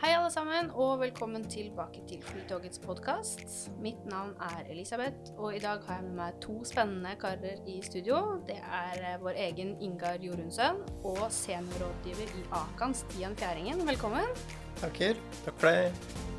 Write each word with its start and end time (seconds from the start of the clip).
Hei, 0.00 0.14
alle 0.16 0.30
sammen, 0.32 0.70
og 0.80 0.94
velkommen 1.02 1.42
tilbake 1.52 2.00
til 2.08 2.22
Flytogets 2.24 2.80
podkast. 2.80 3.42
Mitt 3.84 4.06
navn 4.08 4.30
er 4.46 4.70
Elisabeth, 4.72 5.34
og 5.36 5.52
i 5.52 5.60
dag 5.60 5.84
har 5.84 5.98
jeg 5.98 6.06
med 6.06 6.14
meg 6.22 6.38
to 6.40 6.56
spennende 6.64 7.12
karer 7.20 7.60
i 7.68 7.76
studio. 7.84 8.22
Det 8.48 8.56
er 8.56 8.96
eh, 8.96 9.20
vår 9.20 9.36
egen 9.50 9.74
Ingar 9.84 10.16
Jorunnsøn 10.24 10.80
og 11.04 11.26
seniorrådgiver 11.36 12.32
i 12.32 12.48
Akan, 12.62 12.96
Stian 12.96 13.36
Fjæringen. 13.36 13.84
Velkommen. 13.92 14.32
Takker. 14.80 15.20
Takk 15.44 15.60
for 15.60 15.68
det. 15.68 16.29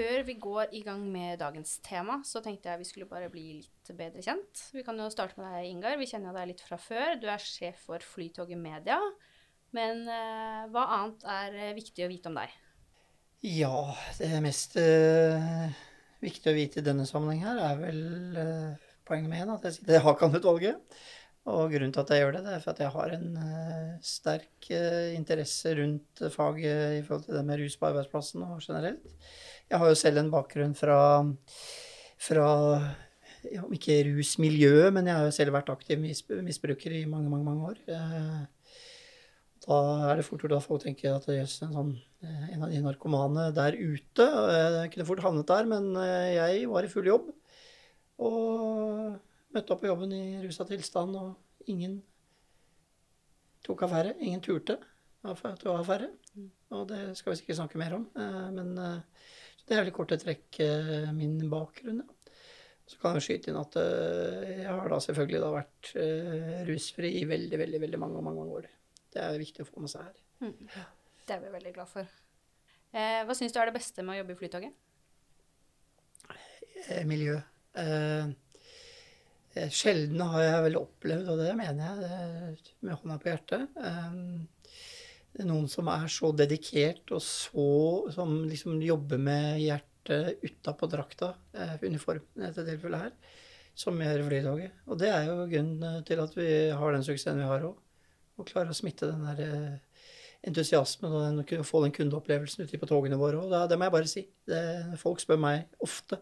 Før 0.00 0.22
vi 0.24 0.34
går 0.40 0.70
i 0.72 0.80
gang 0.80 1.02
med 1.12 1.42
dagens 1.42 1.74
tema, 1.84 2.22
så 2.24 2.40
tenkte 2.40 2.70
jeg 2.70 2.80
vi 2.80 2.86
skulle 2.88 3.08
bare 3.10 3.28
bli 3.28 3.42
litt 3.58 3.90
bedre 3.92 4.22
kjent. 4.24 4.62
Vi 4.72 4.84
kan 4.86 4.96
jo 4.96 5.10
starte 5.12 5.36
med 5.36 5.50
deg, 5.52 5.66
Ingar. 5.68 5.98
Vi 6.00 6.08
kjenner 6.08 6.32
deg 6.32 6.46
litt 6.48 6.62
fra 6.64 6.78
før. 6.80 7.18
Du 7.20 7.26
er 7.28 7.42
sjef 7.42 7.82
for 7.84 8.00
Flytoget 8.00 8.56
Media. 8.56 8.96
Men 9.76 10.06
eh, 10.08 10.62
hva 10.72 10.86
annet 10.96 11.26
er 11.28 11.58
eh, 11.66 11.74
viktig 11.76 12.06
å 12.06 12.08
vite 12.08 12.32
om 12.32 12.38
deg? 12.40 12.54
Ja, 13.44 13.82
det 14.16 14.40
mest 14.46 14.78
eh, 14.80 15.68
viktige 16.24 16.54
å 16.54 16.56
vite 16.56 16.80
i 16.80 16.86
denne 16.86 17.04
sammenheng 17.08 17.44
her 17.44 17.60
er 17.68 17.84
vel 17.84 18.00
eh, 18.40 18.88
poenget 19.04 19.34
med 19.34 19.44
en, 19.44 19.54
at 19.58 19.68
jeg 19.68 19.82
sitter 19.82 19.98
i 19.98 20.02
Hakan-utvalget. 20.06 20.98
Og 21.50 21.74
grunnen 21.74 21.92
til 21.92 22.06
at 22.06 22.14
jeg 22.14 22.24
gjør 22.24 22.38
det, 22.38 22.46
det 22.48 22.56
er 22.56 22.64
for 22.64 22.72
at 22.72 22.80
jeg 22.84 22.92
har 22.94 23.12
en 23.16 23.30
uh, 23.40 23.94
sterk 24.04 24.66
interesse 25.16 25.72
rundt 25.78 26.20
faget 26.34 26.98
i 26.98 27.00
forhold 27.06 27.24
til 27.24 27.38
det 27.38 27.44
med 27.48 27.62
rus 27.62 27.78
på 27.80 27.88
arbeidsplassen 27.88 28.44
og 28.44 28.60
generelt. 28.60 29.08
Jeg 29.70 29.78
har 29.78 29.88
jo 29.88 29.98
selv 29.98 30.18
en 30.18 30.32
bakgrunn 30.32 30.74
fra, 30.74 30.98
fra 32.18 32.48
ja, 33.48 33.64
ikke 33.72 34.00
rusmiljøet, 34.08 34.92
men 34.94 35.08
jeg 35.08 35.16
har 35.16 35.28
jo 35.28 35.34
selv 35.34 35.54
vært 35.54 35.70
aktiv 35.72 36.00
misbruker 36.00 36.94
i 36.96 37.04
mange, 37.08 37.30
mange, 37.32 37.46
mange 37.46 37.70
år. 37.70 37.78
Eh, 37.94 38.74
da 39.64 39.78
er 40.08 40.18
det 40.18 40.26
fort 40.26 40.44
gjort 40.44 40.56
at 40.58 40.66
folk 40.66 40.84
tenker 40.84 41.14
at 41.14 41.28
jøss, 41.30 41.60
en, 41.64 41.74
sånn, 41.76 41.94
eh, 42.24 42.46
en 42.54 42.66
av 42.66 42.72
de 42.72 42.82
narkomane 42.84 43.50
der 43.56 43.76
ute 43.76 44.26
Jeg 44.26 44.92
kunne 44.94 45.08
fort 45.08 45.24
havnet 45.24 45.48
der, 45.48 45.68
men 45.70 45.90
eh, 46.00 46.34
jeg 46.36 46.68
var 46.72 46.86
i 46.86 46.92
full 46.92 47.10
jobb. 47.10 47.30
Og 48.20 49.16
møtte 49.54 49.74
opp 49.74 49.82
på 49.84 49.90
jobben 49.90 50.12
i 50.16 50.24
rusa 50.44 50.66
tilstand, 50.68 51.16
og 51.16 51.70
ingen 51.70 52.00
tok 53.64 53.86
affære. 53.86 54.18
Ingen 54.20 54.42
turte 54.44 54.80
å 55.22 55.32
ha 55.36 55.78
affære. 55.78 56.10
Mm. 56.34 56.50
Og 56.76 56.86
det 56.88 57.02
skal 57.18 57.32
vi 57.32 57.42
ikke 57.44 57.56
snakke 57.56 57.80
mer 57.80 57.96
om. 57.98 58.06
Men 58.56 58.76
det 59.70 59.76
er 59.76 59.84
vel 59.84 59.92
i 59.92 59.94
korte 59.94 60.18
trekk 60.18 60.58
eh, 60.64 61.10
min 61.14 61.38
bakgrunn. 61.50 62.02
Ja. 62.02 62.36
Så 62.90 62.98
kan 62.98 63.14
jeg 63.14 63.22
skyte 63.22 63.52
inn 63.52 63.58
at 63.60 63.76
uh, 63.78 64.40
jeg 64.50 64.66
har 64.66 64.88
da 64.90 64.96
selvfølgelig 64.98 65.40
da 65.44 65.50
vært 65.54 65.90
uh, 65.94 66.56
rusfri 66.66 67.12
i 67.20 67.22
veldig, 67.30 67.60
veldig 67.60 67.80
veldig 67.84 68.00
mange, 68.02 68.22
mange, 68.26 68.40
mange 68.42 68.56
år. 68.58 68.66
Det 69.14 69.22
er 69.22 69.38
viktig 69.38 69.62
å 69.62 69.68
få 69.68 69.84
med 69.84 69.92
seg 69.92 70.08
her. 70.08 70.16
Mm. 70.42 70.56
Det 71.28 71.36
er 71.36 71.44
vi 71.44 71.52
veldig 71.54 71.72
glad 71.76 71.86
for. 71.86 72.10
Eh, 72.90 73.20
hva 73.22 73.34
syns 73.38 73.54
du 73.54 73.60
er 73.62 73.70
det 73.70 73.76
beste 73.76 74.02
med 74.02 74.16
å 74.16 74.20
jobbe 74.20 74.34
i 74.34 74.38
Flytoget? 74.40 74.72
Eh, 76.88 77.04
miljø. 77.06 77.36
Eh, 77.78 78.32
sjelden 79.70 80.22
har 80.32 80.42
jeg 80.42 80.64
vel 80.66 80.78
opplevd, 80.80 81.30
og 81.30 81.42
det 81.42 81.52
mener 81.58 82.02
jeg 82.02 82.74
med 82.82 82.98
hånda 82.98 83.18
på 83.22 83.30
hjertet, 83.30 83.78
noen 85.46 85.68
som 85.70 85.88
er 85.92 86.08
så 86.10 86.32
dedikert 86.36 87.12
og 87.14 87.22
så 87.22 87.66
Som 88.14 88.42
liksom 88.50 88.80
jobber 88.82 89.18
med 89.18 89.60
hjertet 89.62 90.42
utapå 90.42 90.88
drakta, 90.90 91.34
eh, 91.54 91.76
uniformen 91.82 92.40
i 92.40 92.48
dette 92.48 92.64
tilfellet 92.66 93.04
her, 93.04 93.12
som 93.74 94.00
gjør 94.00 94.24
Flytoget. 94.26 94.72
Og 94.88 94.98
det 94.98 95.10
er 95.12 95.28
jo 95.28 95.46
grunnen 95.46 96.04
til 96.04 96.20
at 96.20 96.34
vi 96.34 96.48
har 96.70 96.92
den 96.92 97.04
suksessen 97.04 97.38
vi 97.38 97.46
har 97.46 97.62
òg. 97.68 97.76
Og 98.40 98.48
klarer 98.48 98.72
å 98.72 98.76
smitte 98.76 99.10
den 99.10 99.22
der 99.28 99.44
eh, 99.44 100.06
entusiasmen 100.48 101.12
og 101.12 101.44
den, 101.44 101.64
få 101.64 101.84
den 101.84 101.94
kundeopplevelsen 101.94 102.64
ute 102.64 102.80
på 102.80 102.88
togene 102.88 103.20
våre 103.20 103.44
òg. 103.44 103.68
Det 103.68 103.78
må 103.78 103.86
jeg 103.86 103.96
bare 103.98 104.10
si. 104.10 104.26
Det, 104.48 104.62
folk 104.98 105.20
spør 105.20 105.38
meg 105.38 105.68
ofte 105.84 106.18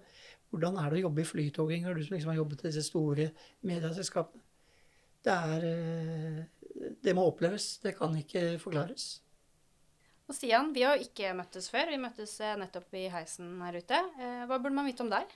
hvordan 0.50 0.78
er 0.80 0.90
det 0.90 1.00
å 1.00 1.06
jobbe 1.08 1.22
i 1.22 1.28
Flytoget, 1.28 1.84
du 1.84 2.04
som 2.04 2.16
liksom 2.16 2.32
har 2.32 2.40
jobbet 2.40 2.62
i 2.62 2.70
disse 2.70 2.86
store 2.88 3.30
medieselskapene. 3.68 4.44
Det 5.24 5.34
er 5.34 5.64
eh, 5.68 6.44
det 7.04 7.14
må 7.16 7.24
oppleves. 7.28 7.76
Det 7.82 7.94
kan 7.98 8.14
ikke 8.18 8.58
forklares. 8.62 9.18
Og 10.28 10.36
Stian, 10.36 10.74
vi 10.76 10.84
har 10.84 10.98
jo 10.98 11.06
ikke 11.08 11.32
møttes 11.36 11.70
før. 11.72 11.88
Vi 11.88 12.00
møttes 12.00 12.34
eh, 12.44 12.56
nettopp 12.60 12.96
i 13.00 13.06
heisen 13.12 13.54
her 13.64 13.78
ute. 13.80 14.00
Eh, 14.20 14.42
hva 14.48 14.58
burde 14.58 14.76
man 14.76 14.88
vite 14.88 15.04
om 15.04 15.12
deg? 15.12 15.30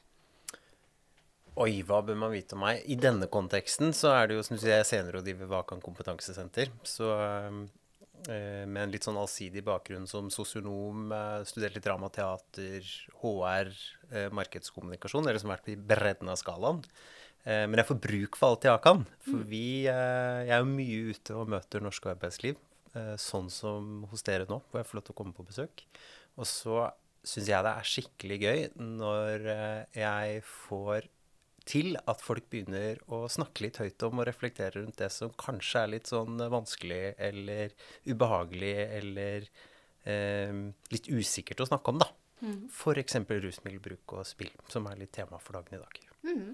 Oi, 1.62 1.81
hva 1.89 2.03
bør 2.05 2.19
man 2.21 2.33
vite 2.33 2.57
om 2.57 2.62
meg? 2.65 2.83
I 2.85 2.99
denne 3.01 3.29
konteksten 3.33 3.97
så 3.97 4.12
er 4.19 4.29
det 4.29 4.37
jo 4.37 4.45
som 4.45 4.57
du 4.57 4.61
sier, 4.61 4.83
jeg 4.83 4.91
seniorrådgiver 4.91 5.49
ved 5.49 5.59
Akan 5.62 5.81
kompetansesenter. 5.85 6.69
Så 6.85 7.09
eh, 7.17 7.49
med 8.69 8.83
en 8.83 8.93
litt 8.93 9.09
sånn 9.09 9.21
allsidig 9.21 9.65
bakgrunn 9.65 10.05
som 10.09 10.29
sosionom, 10.31 11.09
studert 11.49 11.75
litt 11.75 11.89
drama, 11.89 12.12
teater, 12.12 12.87
HR, 13.19 13.73
markedskommunikasjon, 14.31 15.27
eller 15.27 15.43
som 15.43 15.51
har 15.51 15.59
vært 15.59 15.73
i 15.73 15.81
bredden 15.91 16.31
av 16.31 16.39
skalaen. 16.39 16.85
Eh, 17.43 17.65
men 17.67 17.81
jeg 17.81 17.89
får 17.89 18.01
bruk 18.07 18.39
for 18.39 18.53
alt 18.53 18.67
jeg 18.69 18.83
kan. 18.85 19.05
For 19.27 19.43
mm. 19.43 19.47
vi, 19.51 19.67
eh, 19.91 20.43
jeg 20.47 20.57
er 20.57 20.63
jo 20.63 20.73
mye 20.73 21.15
ute 21.15 21.39
og 21.39 21.55
møter 21.55 21.85
norsk 21.85 22.11
arbeidsliv, 22.15 22.61
eh, 22.95 23.15
sånn 23.21 23.51
som 23.53 24.05
hos 24.13 24.27
dere 24.27 24.47
nå, 24.51 24.61
hvor 24.69 24.83
jeg 24.83 24.91
får 24.91 25.01
lov 25.01 25.07
til 25.09 25.17
å 25.17 25.21
komme 25.23 25.37
på 25.37 25.49
besøk. 25.49 25.87
Og 26.39 26.49
så 26.49 26.85
syns 27.23 27.51
jeg 27.51 27.67
det 27.67 27.73
er 27.73 27.91
skikkelig 27.91 28.39
gøy 28.43 28.63
når 28.83 29.45
jeg 29.95 30.41
får 30.43 31.11
til 31.69 31.95
at 32.11 32.23
folk 32.23 32.49
begynner 32.51 32.99
å 33.15 33.25
snakke 33.31 33.67
litt 33.67 33.79
høyt 33.79 34.03
om 34.07 34.19
og 34.19 34.27
reflektere 34.27 34.81
rundt 34.81 34.99
det 34.99 35.11
som 35.15 35.31
kanskje 35.39 35.85
er 35.85 35.93
litt 35.93 36.11
sånn 36.11 36.41
vanskelig 36.51 37.15
eller 37.23 37.75
ubehagelig 38.09 38.75
eller 38.99 39.47
eh, 40.09 40.59
litt 40.91 41.09
usikkert 41.13 41.63
å 41.63 41.69
snakke 41.71 41.95
om, 41.95 42.03
da. 42.03 42.11
Mm. 42.43 42.67
F.eks. 42.67 43.21
rusmiddelbruk 43.31 44.17
og 44.17 44.27
spill, 44.27 44.51
som 44.73 44.89
er 44.91 44.99
litt 45.05 45.15
tema 45.15 45.39
for 45.39 45.61
dagen 45.61 45.79
i 45.79 45.83
dag. 45.83 46.01
Mm. 46.27 46.49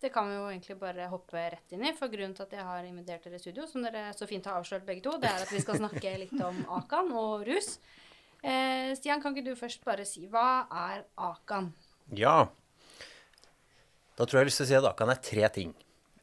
Det 0.00 0.08
kan 0.14 0.28
vi 0.30 0.36
jo 0.38 0.46
egentlig 0.48 0.78
bare 0.80 1.08
hoppe 1.12 1.42
rett 1.52 1.74
inn 1.76 1.82
i. 1.84 1.92
For 1.96 2.08
grunnen 2.08 2.32
til 2.36 2.46
at 2.46 2.54
jeg 2.56 2.64
har 2.64 2.86
invitert 2.88 3.26
dere 3.26 3.36
i 3.36 3.42
studio, 3.42 3.66
som 3.68 3.84
dere 3.84 4.06
så 4.16 4.28
fint 4.28 4.46
har 4.48 4.56
avslørt 4.56 4.86
begge 4.86 5.04
to, 5.04 5.18
det 5.20 5.28
er 5.28 5.44
at 5.44 5.52
vi 5.52 5.60
skal 5.60 5.76
snakke 5.82 6.14
litt 6.22 6.32
om 6.46 6.62
Akan 6.78 7.12
og 7.20 7.44
rus. 7.48 7.74
Eh, 8.40 8.94
Stian, 8.96 9.20
kan 9.20 9.36
ikke 9.36 9.50
du 9.50 9.58
først 9.58 9.84
bare 9.84 10.06
si 10.08 10.24
hva 10.32 10.64
er 10.72 11.04
Akan? 11.20 11.74
Ja. 12.16 12.48
Da 14.16 14.24
tror 14.24 14.40
jeg 14.40 14.40
jeg 14.40 14.46
har 14.46 14.48
lyst 14.48 14.62
til 14.62 14.68
å 14.68 14.70
si 14.70 14.78
at 14.80 14.88
Akan 14.88 15.12
er 15.12 15.20
tre 15.24 15.50
ting. 15.52 15.74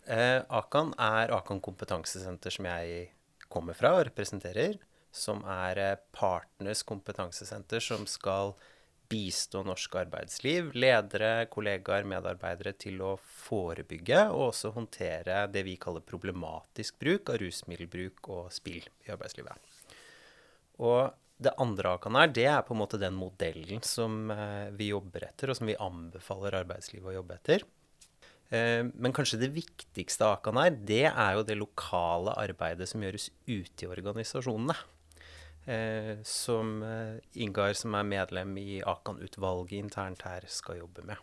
Eh, 0.10 0.40
Akan 0.50 0.96
er 0.98 1.36
Akan 1.38 1.62
kompetansesenter 1.62 2.54
som 2.58 2.66
jeg 2.70 3.12
kommer 3.54 3.78
fra 3.78 3.94
og 4.00 4.08
representerer. 4.10 4.80
Som 5.14 5.46
er 5.46 5.84
eh, 5.84 6.00
partners 6.18 6.82
kompetansesenter 6.82 7.84
som 7.84 8.10
skal 8.10 8.56
bistå 9.10 9.64
norsk 9.68 9.96
arbeidsliv, 10.02 10.74
ledere, 10.76 11.48
kollegaer, 11.52 12.08
medarbeidere 12.08 12.74
til 12.80 13.02
å 13.06 13.14
forebygge 13.20 14.26
og 14.34 14.50
også 14.50 14.74
håndtere 14.76 15.46
det 15.52 15.64
vi 15.68 15.78
kaller 15.82 16.04
problematisk 16.06 16.98
bruk 17.02 17.32
av 17.34 17.40
rusmiddelbruk 17.44 18.30
og 18.36 18.52
spill 18.56 18.84
i 19.06 19.14
arbeidslivet. 19.14 19.80
Og 20.84 21.14
det 21.38 21.54
andre 21.62 21.94
Akan 21.96 22.18
er, 22.18 22.30
det 22.34 22.48
er 22.50 22.64
på 22.66 22.74
en 22.74 22.82
måte 22.82 23.00
den 23.02 23.16
modellen 23.18 23.84
som 23.86 24.32
eh, 24.34 24.70
vi 24.78 24.90
jobber 24.92 25.28
etter, 25.30 25.52
og 25.52 25.60
som 25.60 25.70
vi 25.70 25.78
anbefaler 25.78 26.64
arbeidslivet 26.64 27.12
å 27.12 27.18
jobbe 27.20 27.38
etter. 27.38 27.66
Eh, 28.50 28.84
men 28.90 29.14
kanskje 29.16 29.44
det 29.44 29.54
viktigste 29.54 30.32
Akan 30.34 30.58
er, 30.62 30.74
det 30.74 31.06
er 31.12 31.38
jo 31.38 31.46
det 31.46 31.60
lokale 31.60 32.34
arbeidet 32.42 32.90
som 32.90 33.06
gjøres 33.06 33.30
ute 33.46 33.86
i 33.86 33.92
organisasjonene 33.92 34.78
eh, 35.68 36.18
som 36.24 36.82
eh, 36.84 37.18
Ingar, 37.44 37.74
som 37.78 37.96
er 37.98 38.08
medlem 38.08 38.56
i 38.62 38.82
Akan-utvalget 38.82 39.78
internt 39.80 40.26
her, 40.28 40.48
skal 40.52 40.82
jobbe 40.82 41.06
med. 41.08 41.20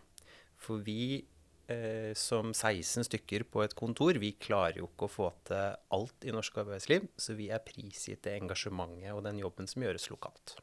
For 0.61 0.83
vi 0.85 1.25
eh, 1.67 2.13
som 2.17 2.53
16 2.53 3.09
stykker 3.09 3.47
på 3.51 3.65
et 3.65 3.75
kontor, 3.77 4.17
vi 4.21 4.35
klarer 4.39 4.81
jo 4.81 4.89
ikke 4.91 5.09
å 5.09 5.15
få 5.15 5.31
til 5.49 5.75
alt 5.97 6.27
i 6.27 6.33
norsk 6.35 6.61
arbeidsliv, 6.63 7.09
så 7.17 7.37
vi 7.37 7.49
er 7.53 7.65
prisgitt 7.65 8.23
det 8.25 8.37
engasjementet 8.39 9.13
og 9.15 9.25
den 9.27 9.41
jobben 9.43 9.69
som 9.69 9.85
gjøres 9.85 10.09
lokalt. 10.13 10.57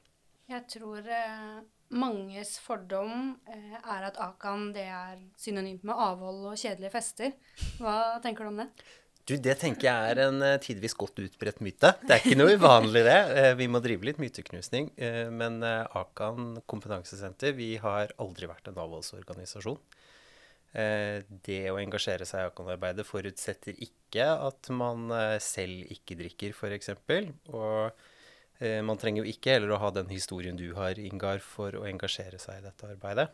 Jeg 0.51 0.67
tror 0.69 1.07
eh, 1.07 1.61
manges 1.97 2.57
fordom 2.61 3.37
eh, 3.49 3.77
er 3.79 4.09
at 4.09 4.19
Akan 4.21 4.71
det 4.75 4.89
er 4.91 5.21
synonymt 5.41 5.85
med 5.87 5.97
avhold 5.97 6.51
og 6.51 6.59
kjedelige 6.59 6.93
fester. 6.93 7.37
Hva 7.81 8.19
tenker 8.25 8.45
du 8.45 8.53
om 8.53 8.61
det? 8.65 8.69
Du, 9.29 9.37
det 9.39 9.55
tenker 9.61 9.87
jeg 9.87 10.13
er 10.13 10.21
en 10.25 10.43
eh, 10.43 10.57
tidvis 10.63 10.97
godt 10.99 11.21
utbredt 11.23 11.61
myte. 11.63 11.93
Det 12.03 12.17
er 12.17 12.23
ikke 12.25 12.39
noe 12.41 12.57
uvanlig, 12.59 13.05
det. 13.07 13.19
Eh, 13.39 13.53
Vi 13.61 13.69
må 13.71 13.79
drive 13.85 14.09
litt 14.09 14.19
myteknusning. 14.19 14.89
eh, 14.99 15.29
Men 15.31 15.61
Akan 15.63 16.57
kompetansesenter, 16.67 17.55
vi 17.55 17.77
har 17.83 18.11
aldri 18.19 18.49
vært 18.51 18.73
en 18.73 18.81
avholdsorganisasjon. 18.83 19.79
Det 20.73 21.59
å 21.69 21.77
engasjere 21.77 22.25
seg 22.25 22.41
i 22.41 22.49
Akan-arbeidet 22.49 23.05
forutsetter 23.05 23.77
ikke 23.85 24.25
at 24.49 24.71
man 24.73 25.03
selv 25.45 25.91
ikke 25.93 26.17
drikker, 26.17 26.55
f.eks. 26.57 26.89
Og 27.53 27.93
man 28.89 28.97
trenger 29.03 29.21
jo 29.21 29.35
ikke 29.35 29.53
heller 29.59 29.75
å 29.77 29.81
ha 29.83 29.91
den 29.93 30.09
historien 30.09 30.57
du 30.57 30.71
har, 30.79 30.97
Ingar, 30.97 31.45
for 31.45 31.77
å 31.77 31.85
engasjere 31.91 32.41
seg 32.41 32.63
i 32.63 32.65
dette 32.65 32.89
arbeidet. 32.89 33.29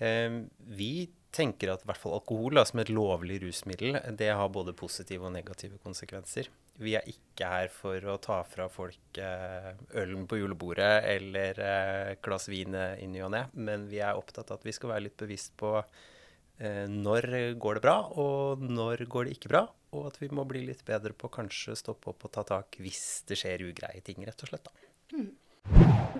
Vi 0.00 0.90
tenker 1.32 1.72
at 1.72 1.84
i 1.84 1.88
hvert 1.88 2.00
fall 2.00 2.16
alkohol 2.18 2.58
da, 2.58 2.64
som 2.68 2.82
et 2.82 2.92
lovlig 2.92 3.38
rusmiddel, 3.42 3.96
det 4.18 4.30
har 4.36 4.52
både 4.52 4.74
positive 4.76 5.28
og 5.28 5.34
negative 5.34 5.78
konsekvenser. 5.82 6.50
Vi 6.82 6.94
er 6.96 7.08
ikke 7.08 7.48
her 7.48 7.68
for 7.72 8.04
å 8.08 8.18
ta 8.22 8.40
fra 8.48 8.68
folk 8.72 9.20
eh, 9.20 9.72
ølen 10.00 10.26
på 10.28 10.38
julebordet 10.40 10.92
eller 11.08 11.60
eh, 11.60 12.14
glass 12.24 12.48
vin 12.52 12.76
eh, 12.76 12.98
i 13.04 13.08
ny 13.10 13.22
og 13.26 13.32
ne, 13.34 13.44
men 13.52 13.86
vi 13.90 14.00
er 14.04 14.18
opptatt 14.18 14.52
av 14.52 14.60
at 14.60 14.66
vi 14.68 14.74
skal 14.76 14.94
være 14.94 15.06
litt 15.08 15.18
bevisst 15.20 15.54
på 15.60 15.74
eh, 15.78 16.84
når 16.88 17.28
går 17.60 17.78
det 17.78 17.84
bra, 17.84 17.98
og 18.16 18.64
når 18.64 19.06
går 19.12 19.28
det 19.28 19.38
ikke 19.38 19.52
bra. 19.52 19.66
Og 19.92 20.08
at 20.08 20.16
vi 20.22 20.30
må 20.32 20.46
bli 20.48 20.62
litt 20.64 20.80
bedre 20.88 21.12
på 21.12 21.28
kanskje 21.32 21.76
stoppe 21.76 22.14
opp 22.14 22.24
og 22.24 22.32
ta 22.32 22.46
tak 22.48 22.78
hvis 22.80 23.26
det 23.28 23.36
skjer 23.40 23.66
ugreie 23.68 24.00
ting, 24.04 24.24
rett 24.24 24.40
og 24.44 24.48
slett. 24.48 24.68
da. 24.68 25.20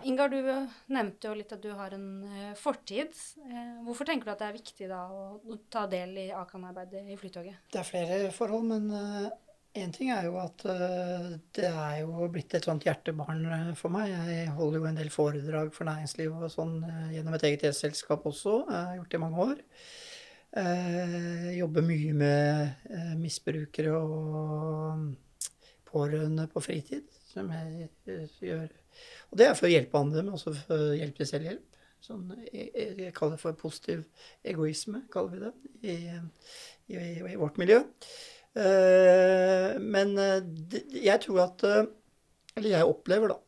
Ingar, 0.03 0.33
du 0.33 0.41
nevnte 0.91 1.29
jo 1.29 1.37
litt 1.39 1.53
at 1.55 1.63
du 1.63 1.71
har 1.79 1.95
en 1.95 2.07
eh, 2.27 2.55
fortid. 2.59 3.15
Eh, 3.47 3.77
hvorfor 3.87 4.09
tenker 4.09 4.27
du 4.27 4.33
at 4.33 4.41
det 4.41 4.49
er 4.49 4.57
viktig 4.57 4.89
da 4.91 5.05
å, 5.15 5.59
ta 5.71 5.85
del 5.91 6.17
i 6.25 6.27
Akan-arbeidet 6.35 7.05
i 7.07 7.19
Flytoget? 7.21 7.69
Det 7.71 7.81
er 7.83 7.87
flere 7.87 8.33
forhold, 8.35 8.67
men 8.73 8.91
én 9.79 9.93
ting 9.93 10.11
er 10.13 10.27
jo 10.29 10.37
at 10.43 10.65
eh, 10.69 11.29
det 11.57 11.69
er 11.69 12.03
jo 12.03 12.29
blitt 12.33 12.55
et 12.57 12.67
sånt 12.69 12.85
hjertebarn 12.87 13.45
eh, 13.47 13.73
for 13.79 13.95
meg. 13.95 14.13
Jeg 14.13 14.53
holder 14.59 14.81
jo 14.81 14.89
en 14.91 15.01
del 15.01 15.13
foredrag 15.13 15.73
for 15.75 15.89
næringslivet 15.89 16.47
og 16.49 16.53
sånn 16.53 16.79
eh, 16.85 17.13
gjennom 17.17 17.37
et 17.39 17.47
eget 17.49 17.79
selskap 17.79 18.27
også. 18.29 18.59
Jeg 18.69 18.79
har 18.79 18.99
gjort 18.99 19.13
det 19.13 19.21
i 19.21 19.25
mange 19.25 19.47
år. 19.49 19.63
Jeg 20.53 21.53
jobber 21.57 21.85
mye 21.87 22.13
med 22.13 22.89
eh, 22.93 23.13
misbrukere 23.17 23.95
og 23.97 25.07
pårørende 25.93 26.49
på 26.53 26.63
fritid, 26.65 27.05
som 27.29 27.51
jeg 27.53 27.91
eh, 28.09 28.41
gjør. 28.49 28.73
Og 29.31 29.39
det 29.41 29.47
er 29.49 29.55
for 29.59 29.69
å 29.69 29.73
hjelpe 29.73 30.01
andre, 30.01 30.25
men 30.25 30.37
også 30.37 30.55
for 30.57 30.89
å 30.89 30.97
hjelpe 30.97 31.29
selvhjelp. 31.29 31.69
Sånn, 32.03 32.33
jeg, 32.49 32.73
jeg 32.99 33.15
kaller 33.15 33.37
det 33.37 33.43
for 33.45 33.59
positiv 33.59 34.03
egoisme, 34.43 35.05
kaller 35.13 35.37
vi 35.37 35.43
det, 35.45 35.53
i, 35.87 35.97
i, 36.91 37.03
i 37.31 37.39
vårt 37.39 37.61
miljø. 37.63 37.79
Uh, 38.53 39.79
men 39.81 40.13
eh, 40.21 40.43
jeg 41.01 41.23
tror 41.25 41.39
at 41.47 41.63
Eller 41.65 42.75
jeg 42.75 42.85
opplever, 42.85 43.33
da, 43.33 43.39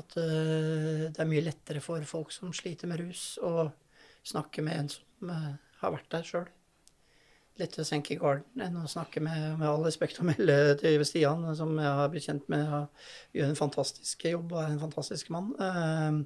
at 0.00 0.16
uh, 0.16 1.02
det 1.10 1.20
er 1.20 1.28
mye 1.28 1.44
lettere 1.44 1.82
for 1.84 2.06
folk 2.08 2.32
som 2.32 2.54
sliter 2.56 2.88
med 2.88 3.02
rus, 3.02 3.34
å 3.44 3.68
snakke 4.24 4.64
med 4.64 4.84
en 4.84 4.88
som 4.94 5.34
uh, 5.34 5.50
har 5.82 5.92
vært 5.92 6.08
der 6.14 6.24
sjøl. 6.24 6.48
Lettere 7.58 7.82
å 7.82 7.88
senke 7.88 8.18
garden 8.20 8.62
enn 8.62 8.78
å 8.78 8.86
snakke 8.90 9.20
med, 9.24 9.58
med 9.58 9.66
all 9.66 9.84
respekt 9.86 10.20
å 10.22 10.26
melde 10.28 10.76
til 10.78 11.02
Stian, 11.08 11.42
som 11.58 11.74
jeg 11.78 11.98
har 12.00 12.10
blitt 12.12 12.28
kjent 12.28 12.48
med, 12.52 12.72
gjør 13.34 13.50
en 13.50 13.58
fantastisk 13.58 14.26
jobb 14.30 14.54
og 14.54 14.62
er 14.62 14.72
en 14.72 14.82
fantastisk 14.82 15.32
mann. 15.34 15.50
Eh, 15.58 16.20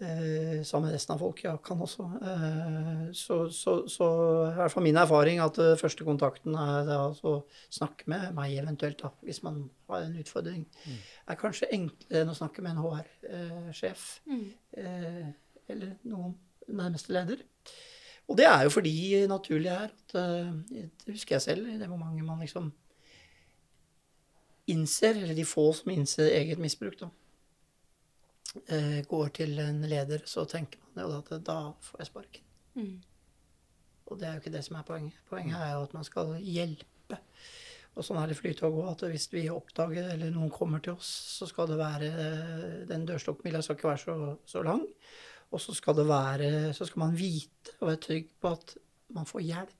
eh, 0.00 0.62
sammen 0.62 0.88
med 0.88 0.94
resten 0.94 1.14
av 1.14 1.22
folk. 1.22 1.42
Ja, 1.44 1.56
kan 1.64 1.82
også. 1.82 2.06
Eh, 2.22 3.02
så, 3.18 3.38
så, 3.50 3.76
så 3.90 4.08
i 4.48 4.56
hvert 4.56 4.74
fall 4.74 4.86
min 4.86 5.00
erfaring 5.00 5.42
at 5.44 5.58
eh, 5.62 5.74
første 5.80 6.06
kontakten 6.06 6.56
er 6.58 6.92
å 6.96 7.10
å 7.28 7.34
snakke 7.72 8.08
med 8.10 8.32
meg 8.36 8.56
eventuelt, 8.62 9.02
da, 9.02 9.12
hvis 9.26 9.42
man 9.44 9.64
har 9.90 10.06
en 10.06 10.18
utfordring, 10.22 10.64
er 11.26 11.40
kanskje 11.40 11.70
enklere 11.74 12.24
enn 12.24 12.32
å 12.32 12.38
snakke 12.38 12.64
med 12.64 12.76
en 12.76 12.84
HR-sjef 12.86 14.06
eh, 14.30 15.26
eller 15.72 15.96
noen 16.08 16.36
nærmeste 16.70 17.14
leder. 17.14 17.42
Og 18.32 18.38
det 18.38 18.46
er 18.48 18.62
jo 18.64 18.72
fordi 18.72 18.94
naturlig 19.28 19.68
er 19.68 19.90
at 19.90 20.14
eh, 20.16 20.52
Det 20.72 21.12
husker 21.12 21.36
jeg 21.36 21.44
selv, 21.44 21.68
i 21.68 21.78
det 21.78 21.88
momentet 21.90 22.24
man 22.24 22.40
liksom 22.40 22.70
innser, 24.72 25.18
eller 25.18 25.36
de 25.36 25.44
få 25.44 25.66
som 25.76 25.90
innser 25.92 26.30
eget 26.32 26.60
misbruk, 26.62 26.94
da, 27.00 27.08
eh, 28.72 29.02
går 29.08 29.34
til 29.36 29.58
en 29.60 29.82
leder, 29.84 30.22
så 30.24 30.46
tenker 30.48 30.80
man 30.94 31.04
jo 31.04 31.18
at 31.18 31.32
da 31.44 31.58
får 31.82 32.00
jeg 32.00 32.08
sparken. 32.08 32.46
Mm. 32.74 33.02
Og 34.06 34.20
det 34.20 34.28
er 34.28 34.32
jo 34.32 34.40
ikke 34.40 34.54
det 34.54 34.64
som 34.64 34.78
er 34.78 34.86
poenget. 34.86 35.18
Poenget 35.28 35.58
er 35.58 35.74
jo 35.74 35.82
at 35.82 35.94
man 35.94 36.06
skal 36.08 36.32
hjelpe. 36.40 37.18
Og 37.92 38.06
sånn 38.06 38.22
er 38.22 38.30
det 38.30 38.38
Flytoget 38.38 38.78
òg, 38.78 38.94
at 38.94 39.04
hvis 39.12 39.28
vi 39.34 39.44
oppdager 39.52 40.08
eller 40.14 40.32
noen 40.32 40.52
kommer 40.52 40.80
til 40.80 40.94
oss, 40.94 41.10
så 41.36 41.48
skal 41.50 41.68
det 41.68 41.76
være 41.76 42.08
Den 42.88 43.04
dørstokkmila 43.08 43.60
skal 43.60 43.76
ikke 43.76 43.90
være 43.90 44.04
så, 44.06 44.16
så 44.48 44.64
lang. 44.64 44.86
Og 45.52 45.60
så 45.60 45.74
skal 45.76 45.96
være 46.08 46.72
Så 46.74 46.86
skal 46.88 47.00
man 47.04 47.16
vite 47.18 47.76
og 47.80 47.88
være 47.90 48.02
trygg 48.06 48.28
på 48.40 48.52
at 48.56 48.76
man 49.12 49.26
får 49.28 49.40
hjelp. 49.44 49.78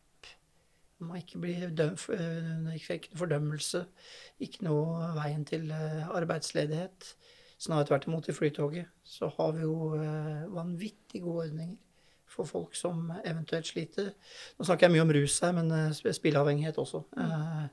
Man 1.03 1.19
ikke 1.19 1.39
blir 1.43 1.71
døm, 1.75 1.97
eh, 2.15 2.75
ikke 2.77 2.99
noe 3.11 3.19
fordømmelse. 3.19 3.81
Ikke 4.45 4.65
noe 4.69 5.09
veien 5.17 5.45
til 5.49 5.71
eh, 5.75 6.05
arbeidsledighet. 6.15 7.15
Snarere 7.59 7.87
tvert 7.89 8.07
imot, 8.07 8.29
i 8.29 8.35
Flytoget 8.35 8.87
så 9.07 9.31
har 9.37 9.53
vi 9.57 9.65
jo 9.65 9.95
eh, 9.97 10.45
vanvittig 10.53 11.23
gode 11.23 11.49
ordninger 11.49 11.77
for 12.33 12.49
folk 12.49 12.77
som 12.77 13.11
eventuelt 13.25 13.67
sliter. 13.69 14.13
Nå 14.59 14.65
snakker 14.65 14.87
jeg 14.87 14.95
mye 14.95 15.05
om 15.05 15.13
rus 15.13 15.41
her, 15.45 15.53
men 15.53 15.95
spilleavhengighet 15.95 16.79
også. 16.81 17.03
eh, 17.19 17.67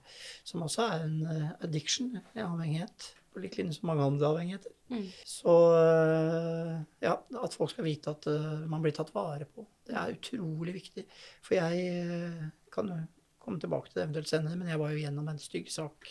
Som 0.43 0.65
også 0.65 0.81
er 0.87 1.05
en 1.05 1.21
addiction, 1.61 2.17
en 2.35 2.45
avhengighet. 2.45 3.13
På 3.33 3.41
lik 3.43 3.57
linje 3.59 3.77
som 3.77 3.89
mange 3.91 4.05
andre 4.05 4.29
avhengigheter. 4.31 4.73
Mm. 4.89 5.05
Så 5.27 5.55
eh, 5.77 6.75
ja, 7.05 7.15
at 7.43 7.57
folk 7.57 7.73
skal 7.73 7.85
vite 7.85 8.13
at 8.15 8.27
eh, 8.31 8.63
man 8.69 8.81
blir 8.83 8.95
tatt 8.95 9.13
vare 9.13 9.45
på. 9.45 9.65
Det 9.85 9.95
er 9.95 10.15
utrolig 10.15 10.73
viktig. 10.79 11.05
For 11.45 11.59
jeg 11.59 11.83
eh, 11.99 12.47
kan 12.73 12.89
jo 12.89 12.97
komme 13.39 13.61
tilbake 13.61 13.89
til 13.89 13.99
det 13.99 14.07
eventuelt 14.07 14.31
senere, 14.31 14.57
men 14.59 14.71
jeg 14.71 14.81
var 14.81 14.93
jo 14.93 15.03
gjennom 15.03 15.29
en 15.29 15.41
stygg 15.41 15.69
sak 15.73 16.09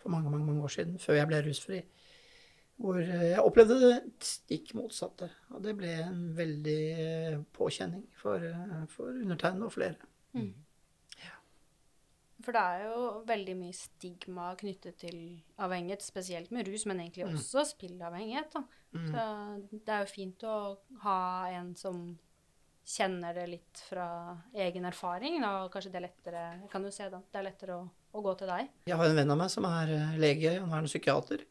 for 0.00 0.14
mange, 0.14 0.30
mange, 0.32 0.46
mange 0.46 0.62
år 0.64 0.74
siden, 0.76 0.96
før 1.02 1.18
jeg 1.18 1.30
ble 1.30 1.42
rusfri. 1.46 1.82
Hvor 2.80 2.96
jeg 3.02 3.42
opplevde 3.44 3.76
det 3.82 3.98
stikk 4.24 4.72
motsatte. 4.78 5.28
Og 5.52 5.60
det 5.66 5.74
ble 5.76 5.90
en 6.00 6.22
veldig 6.38 7.42
påkjenning 7.52 8.06
for, 8.16 8.46
for 8.94 9.10
undertegnede 9.12 9.68
og 9.68 9.74
flere. 9.74 10.08
Mm. 10.32 10.54
For 12.44 12.52
det 12.56 12.60
er 12.62 12.84
jo 12.86 13.00
veldig 13.28 13.54
mye 13.60 13.74
stigma 13.76 14.54
knyttet 14.56 14.96
til 15.02 15.16
avhengighet, 15.60 16.00
spesielt 16.02 16.50
med 16.54 16.68
rus, 16.68 16.86
men 16.88 17.00
egentlig 17.02 17.26
Mm. 17.26 17.34
også 17.36 17.64
spillavhengighet. 17.74 18.52
Da. 18.54 18.62
Så 18.94 19.24
det 19.70 19.88
er 19.94 20.00
jo 20.06 20.10
fint 20.14 20.42
å 20.48 20.56
ha 21.02 21.18
en 21.52 21.74
som 21.76 22.18
kjenner 22.90 23.34
det 23.36 23.44
litt 23.52 23.82
fra 23.88 24.06
egen 24.54 24.84
erfaring. 24.88 25.40
Da. 25.44 25.68
Kanskje 25.68 25.92
det 25.92 26.00
er 26.00 26.08
lettere 26.08 26.60
Jeg 26.62 26.70
kan 26.72 26.82
jo 26.82 26.90
se 26.90 27.08
da, 27.12 27.20
det 27.30 27.38
er 27.38 27.46
lettere 27.50 27.76
å, 27.76 27.84
å 28.14 28.22
gå 28.24 28.36
til 28.40 28.48
deg. 28.48 28.68
Jeg 28.86 28.96
har 28.96 29.06
en 29.06 29.16
venn 29.20 29.30
av 29.30 29.38
meg 29.38 29.50
som 29.52 29.64
er 29.68 29.92
eh, 29.94 30.16
lege, 30.18 30.56
han 30.60 30.72
er 30.72 30.78
en 30.82 30.90
psykiater. 30.90 31.44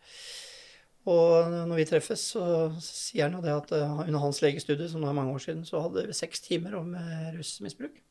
Og 1.09 1.47
når 1.69 1.75
vi 1.79 1.85
treffes, 1.87 2.25
så 2.33 2.43
sier 2.83 3.29
han 3.29 3.37
jo 3.37 3.41
det 3.45 3.53
at 3.55 3.71
eh, 3.77 3.99
under 4.07 4.19
hans 4.25 4.41
legestudie, 4.43 4.89
som 4.91 5.01
nå 5.01 5.07
er 5.09 5.15
mange 5.17 5.33
år 5.37 5.45
siden, 5.45 5.63
så 5.65 5.79
hadde 5.85 6.07
vi 6.09 6.17
seks 6.17 6.41
timer 6.49 6.75
om 6.81 6.91
eh, 6.97 7.29
rusmisbruk 7.37 8.01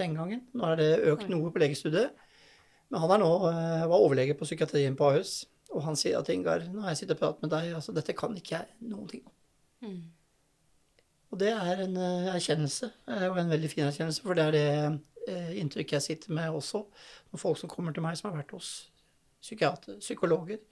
den 0.00 0.16
gangen. 0.18 0.42
Nå 0.56 0.72
er 0.72 0.80
det 0.80 0.90
økt 1.12 1.28
noe 1.30 1.52
på 1.52 1.62
legestudiet. 1.62 2.16
Men 2.88 3.02
han 3.02 3.20
nå, 3.20 3.32
eh, 3.50 3.86
var 3.88 4.00
overlege 4.00 4.36
på 4.38 4.48
psykiatrien 4.48 4.96
på 4.96 5.10
Ahus. 5.10 5.42
Og 5.76 5.82
han 5.84 5.98
sier 6.00 6.16
at 6.18 6.28
Ingar, 6.32 6.64
nå 6.72 6.80
har 6.84 6.94
jeg 6.94 7.02
sittet 7.02 7.18
og 7.18 7.20
pratet 7.20 7.44
med 7.44 7.52
deg, 7.52 7.74
altså 7.76 7.92
dette 7.92 8.16
kan 8.16 8.36
ikke 8.36 8.54
jeg 8.56 8.88
noen 8.88 9.10
ting 9.10 9.26
om. 9.26 9.34
Mm. 9.84 9.98
Og 11.28 11.40
det 11.42 11.50
er 11.52 11.82
en 11.84 11.98
eh, 12.00 12.30
erkjennelse, 12.32 12.88
eh, 13.12 13.26
og 13.28 13.36
en 13.42 13.52
veldig 13.52 13.70
fin 13.74 13.84
erkjennelse, 13.84 14.24
for 14.24 14.38
det 14.38 14.48
er 14.48 14.56
det 14.56 14.68
inntrykket 15.60 15.98
jeg 15.98 16.04
sitter 16.06 16.32
med 16.32 16.54
også. 16.56 16.80
Når 17.28 17.40
folk 17.42 17.58
som 17.60 17.68
kommer 17.68 17.92
til 17.92 18.00
meg 18.00 18.16
som 18.16 18.30
har 18.30 18.38
vært 18.38 18.54
hos 18.56 18.88
psykiater, 19.44 19.98
psykologer, 20.00 20.62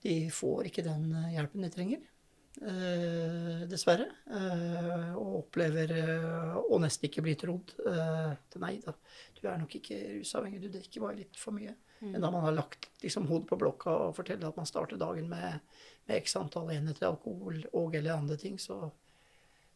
de 0.00 0.14
får 0.32 0.70
ikke 0.70 0.86
den 0.86 1.10
hjelpen 1.34 1.66
de 1.66 1.68
trenger. 1.74 2.06
Eh, 2.58 3.62
dessverre. 3.70 4.08
Eh, 4.26 5.12
og 5.14 5.36
opplever 5.44 5.92
eh, 5.94 6.56
å 6.60 6.80
nesten 6.82 7.06
ikke 7.08 7.22
bli 7.24 7.36
trodd. 7.38 7.72
Eh, 7.86 8.32
til 8.52 8.64
nei 8.64 8.74
da, 8.82 8.94
du 9.38 9.44
er 9.46 9.60
nok 9.60 9.76
ikke 9.78 9.98
rusavhengig, 10.18 10.60
du 10.64 10.68
drikker 10.74 11.04
bare 11.04 11.20
litt 11.22 11.38
for 11.40 11.56
mye. 11.56 11.76
Mm. 12.00 12.12
Men 12.12 12.24
da 12.24 12.32
man 12.34 12.46
har 12.48 12.56
lagt 12.56 12.90
liksom, 13.04 13.28
hodet 13.30 13.48
på 13.48 13.60
blokka 13.60 13.94
og 14.08 14.16
forteller 14.18 14.50
at 14.50 14.58
man 14.58 14.68
starter 14.68 15.00
dagen 15.00 15.28
med, 15.30 15.60
med 16.08 16.20
x 16.20 16.36
antall 16.40 16.72
enheter 16.74 17.08
alkohol 17.08 17.62
og 17.70 17.94
eller 17.96 18.16
andre 18.16 18.38
ting, 18.40 18.56
så, 18.60 18.82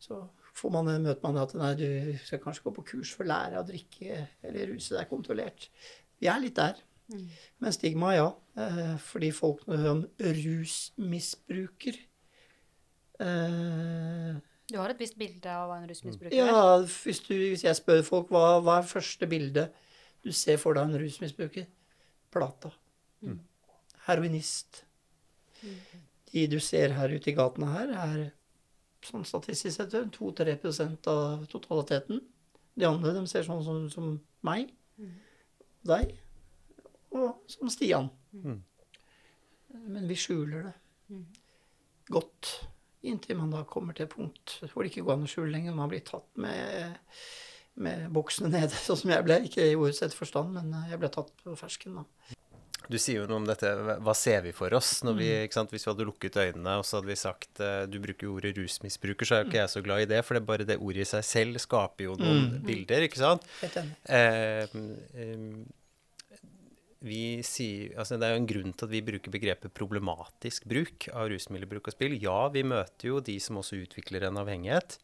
så 0.03 0.25
får 0.57 0.73
man, 0.75 0.91
møter 1.05 1.25
man 1.25 1.43
at 1.45 1.55
nei, 1.59 1.75
du 1.79 1.89
skal 2.25 2.43
kanskje 2.43 2.67
gå 2.67 2.75
på 2.81 2.89
kurs 2.95 3.13
for 3.15 3.25
å 3.25 3.33
lære 3.33 3.61
å 3.61 3.69
drikke 3.69 4.25
eller 4.45 4.73
ruse 4.73 4.97
deg 4.97 5.09
kontrollert. 5.13 5.71
Vi 6.21 6.29
er 6.33 6.43
litt 6.43 6.59
der. 6.59 6.81
Mm. 7.13 7.29
Men 7.61 7.77
stigma, 7.77 8.15
ja. 8.17 8.29
Fordi 9.05 9.29
folk 9.37 9.67
når 9.69 9.77
de 9.77 9.83
hører 9.83 9.95
om 9.95 10.05
rusmisbruker 10.41 11.99
eh, 13.21 14.35
Du 14.71 14.79
har 14.79 14.91
et 14.91 15.01
visst 15.01 15.19
bilde 15.21 15.51
av 15.51 15.69
hva 15.71 15.81
en 15.81 15.89
rusmisbruker 15.91 16.37
Ja, 16.37 16.49
er. 16.79 16.87
hvis, 17.05 17.21
du, 17.27 17.35
hvis 17.37 17.65
jeg 17.67 17.79
spør 17.79 18.03
folk 18.07 18.33
hva, 18.35 18.61
hva 18.65 18.79
er 18.81 18.89
første 18.89 19.29
bilde 19.31 19.69
Du 20.25 20.33
ser 20.33 20.57
for 20.57 20.75
deg 20.75 20.89
en 20.89 21.01
rusmisbruker. 21.03 21.67
Plata. 22.33 22.71
Heroinist. 24.07 24.85
De 26.33 26.47
du 26.51 26.59
ser 26.61 26.97
her 26.97 27.13
ute 27.13 27.31
i 27.31 27.35
gatene 27.37 27.69
her, 27.71 27.93
er 27.93 28.25
sånn 29.05 29.27
statistisk 29.29 29.77
sett 29.77 29.93
2-3% 30.17 31.09
av 31.13 31.45
totaliteten. 31.53 32.23
De 32.75 32.89
andre 32.89 33.13
de 33.15 33.23
ser 33.31 33.45
sånn 33.47 33.63
som, 33.65 33.85
som 33.93 34.15
meg, 34.49 34.73
deg 35.85 36.17
og 37.15 37.45
som 37.51 37.71
Stian. 37.71 38.09
Mm. 38.33 38.63
Men 39.95 40.09
vi 40.11 40.17
skjuler 40.19 40.71
det 40.71 40.75
godt 42.13 42.51
inntil 43.11 43.39
man 43.41 43.55
da 43.55 43.65
kommer 43.69 43.97
til 43.97 44.07
et 44.07 44.15
punkt 44.15 44.59
hvor 44.73 44.83
det 44.83 44.93
ikke 44.93 45.07
går 45.07 45.19
an 45.19 45.27
å 45.27 45.31
skjule 45.31 45.53
lenger. 45.55 45.77
Man 45.77 45.91
blir 45.93 46.05
tatt 46.07 46.29
med, 46.41 47.03
med 47.81 48.09
buksene 48.15 48.53
nede, 48.53 48.73
sånn 48.87 49.03
som 49.03 49.15
jeg 49.15 49.27
ble. 49.27 49.43
Ikke 49.49 49.67
i 49.67 49.77
ordets 49.79 50.03
rette 50.05 50.19
forstand, 50.19 50.57
men 50.57 50.73
jeg 50.91 51.01
ble 51.03 51.13
tatt 51.13 51.33
på 51.45 51.57
fersken 51.61 52.01
da. 52.01 52.09
Du 52.85 52.99
sier 53.01 53.23
jo 53.23 53.29
noe 53.29 53.41
om 53.41 53.47
dette, 53.49 53.71
hva 54.05 54.15
ser 54.17 54.43
vi 54.45 54.53
for 54.53 54.75
oss 54.77 54.99
når 55.07 55.15
vi, 55.17 55.29
sant, 55.55 55.71
hvis 55.73 55.87
vi 55.87 55.91
hadde 55.91 56.05
lukket 56.05 56.37
øynene 56.37 56.75
og 56.81 56.85
så 56.85 56.99
hadde 56.99 57.09
vi 57.09 57.17
sagt 57.17 57.63
eh, 57.65 57.87
Du 57.89 57.97
bruker 58.03 58.29
jo 58.29 58.35
ordet 58.37 58.53
rusmisbruker, 58.59 59.29
så 59.29 59.39
er 59.39 59.41
jo 59.41 59.49
ikke 59.49 59.63
jeg 59.63 59.73
så 59.73 59.83
glad 59.85 60.05
i 60.05 60.09
det, 60.11 60.21
for 60.25 60.37
det 60.37 60.43
er 60.43 60.51
bare 60.51 60.67
det 60.69 60.77
ordet 60.77 61.07
i 61.07 61.09
seg 61.09 61.25
selv 61.25 61.63
skaper 61.65 62.11
jo 62.11 62.19
noen 62.21 62.59
bilder, 62.67 63.07
ikke 63.07 63.23
sant? 63.23 63.47
Helt 63.63 63.81
enig. 63.81 63.97
Eh, 64.05 64.77
eh, 65.25 65.49
vi 67.05 67.43
sier, 67.45 67.93
altså 68.01 68.17
Det 68.17 68.27
er 68.27 68.35
jo 68.35 68.41
en 68.41 68.49
grunn 68.49 68.73
til 68.73 68.87
at 68.87 68.93
vi 68.95 69.03
bruker 69.05 69.33
begrepet 69.33 69.75
problematisk 69.77 70.65
bruk 70.71 71.09
av 71.13 71.29
rusmiddelbruk 71.33 71.91
og 71.91 71.95
spill. 71.95 72.17
Ja, 72.23 72.49
vi 72.55 72.65
møter 72.67 73.11
jo 73.11 73.21
de 73.25 73.37
som 73.43 73.61
også 73.61 73.83
utvikler 73.83 74.25
en 74.25 74.41
avhengighet, 74.41 74.97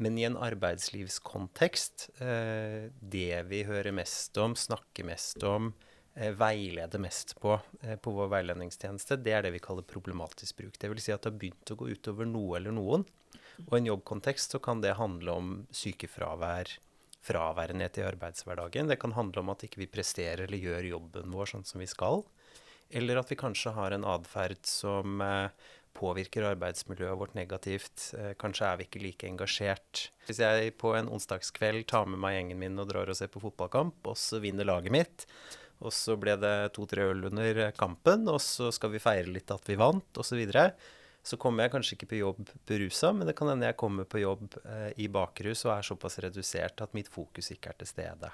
men 0.00 0.16
i 0.18 0.24
en 0.28 0.38
arbeidslivskontekst 0.40 2.08
eh, 2.24 2.88
Det 2.96 3.42
vi 3.50 3.64
hører 3.68 3.92
mest 3.94 4.38
om, 4.40 4.56
snakker 4.56 5.06
mest 5.06 5.44
om, 5.44 5.74
eh, 6.16 6.32
veileder 6.32 7.02
mest 7.02 7.36
på 7.42 7.58
eh, 7.82 7.98
på 8.00 8.14
vår 8.16 8.32
veiledningstjeneste, 8.32 9.20
det 9.20 9.36
er 9.36 9.44
det 9.44 9.52
vi 9.58 9.64
kaller 9.64 9.84
problematisk 9.84 10.62
bruk. 10.62 10.78
Det 10.80 10.88
vil 10.88 11.04
si 11.04 11.12
at 11.12 11.20
det 11.20 11.34
har 11.34 11.42
begynt 11.42 11.74
å 11.74 11.78
gå 11.82 11.92
utover 11.92 12.28
noe 12.28 12.56
eller 12.60 12.72
noen. 12.72 13.04
Og 13.66 13.76
i 13.76 13.82
en 13.82 13.92
jobbkontekst 13.92 14.56
så 14.56 14.62
kan 14.62 14.80
det 14.80 14.96
handle 14.96 15.36
om 15.36 15.52
sykefravær, 15.76 16.72
fraværenhet 17.22 18.00
i 18.00 18.06
arbeidshverdagen. 18.06 18.90
Det 18.90 18.98
kan 19.02 19.14
handle 19.16 19.42
om 19.44 19.52
at 19.54 19.62
ikke 19.66 19.84
vi 19.84 19.90
presterer 19.90 20.46
eller 20.46 20.58
gjør 20.58 20.90
jobben 20.94 21.34
vår 21.34 21.54
sånn 21.54 21.68
som 21.68 21.82
vi 21.82 21.88
skal. 21.90 22.24
Eller 22.92 23.20
at 23.20 23.30
vi 23.32 23.38
kanskje 23.40 23.72
har 23.76 23.94
en 23.94 24.04
atferd 24.04 24.60
som 24.68 25.22
eh, 25.24 25.70
påvirker 25.96 26.44
arbeidsmiljøet 26.50 27.18
vårt 27.20 27.36
negativt. 27.38 28.10
Eh, 28.18 28.34
kanskje 28.40 28.68
er 28.68 28.80
vi 28.80 28.88
ikke 28.88 29.02
like 29.02 29.28
engasjert. 29.28 30.06
Hvis 30.26 30.42
jeg 30.42 30.74
på 30.80 30.94
en 30.98 31.10
onsdagskveld 31.12 31.86
tar 31.92 32.08
med 32.10 32.20
meg 32.22 32.36
gjengen 32.36 32.60
min 32.60 32.82
og 32.82 32.90
drar 32.92 33.12
og 33.12 33.18
ser 33.18 33.32
på 33.32 33.42
fotballkamp, 33.44 34.02
og 34.08 34.18
så 34.18 34.42
vinner 34.42 34.68
laget 34.68 34.94
mitt, 34.94 35.26
og 35.82 35.94
så 35.94 36.16
ble 36.20 36.36
det 36.38 36.72
to-tre 36.76 37.08
øl 37.10 37.26
under 37.30 37.64
kampen, 37.78 38.28
og 38.30 38.40
så 38.44 38.70
skal 38.74 38.92
vi 38.92 39.02
feire 39.02 39.30
litt 39.32 39.50
at 39.50 39.66
vi 39.68 39.78
vant, 39.80 40.20
osv. 40.20 40.44
Så, 41.22 41.38
kommer 41.38 41.64
jeg 41.64 41.74
kanskje 41.76 41.96
ikke 41.96 42.10
på 42.10 42.20
jobb 42.20 42.48
berusa, 42.66 43.12
men 43.14 43.28
det 43.28 43.36
kan 43.38 43.52
hende 43.52 43.68
jeg 43.68 43.78
kommer 43.78 44.08
på 44.10 44.22
jobb 44.22 44.56
eh, 44.64 44.88
i 45.04 45.06
bakrus 45.12 45.62
og 45.68 45.76
er 45.76 45.86
såpass 45.86 46.18
redusert 46.24 46.82
at 46.82 46.96
mitt 46.98 47.10
fokus 47.12 47.52
ikke 47.54 47.70
er 47.70 47.78
til 47.78 47.90
stede. 47.92 48.32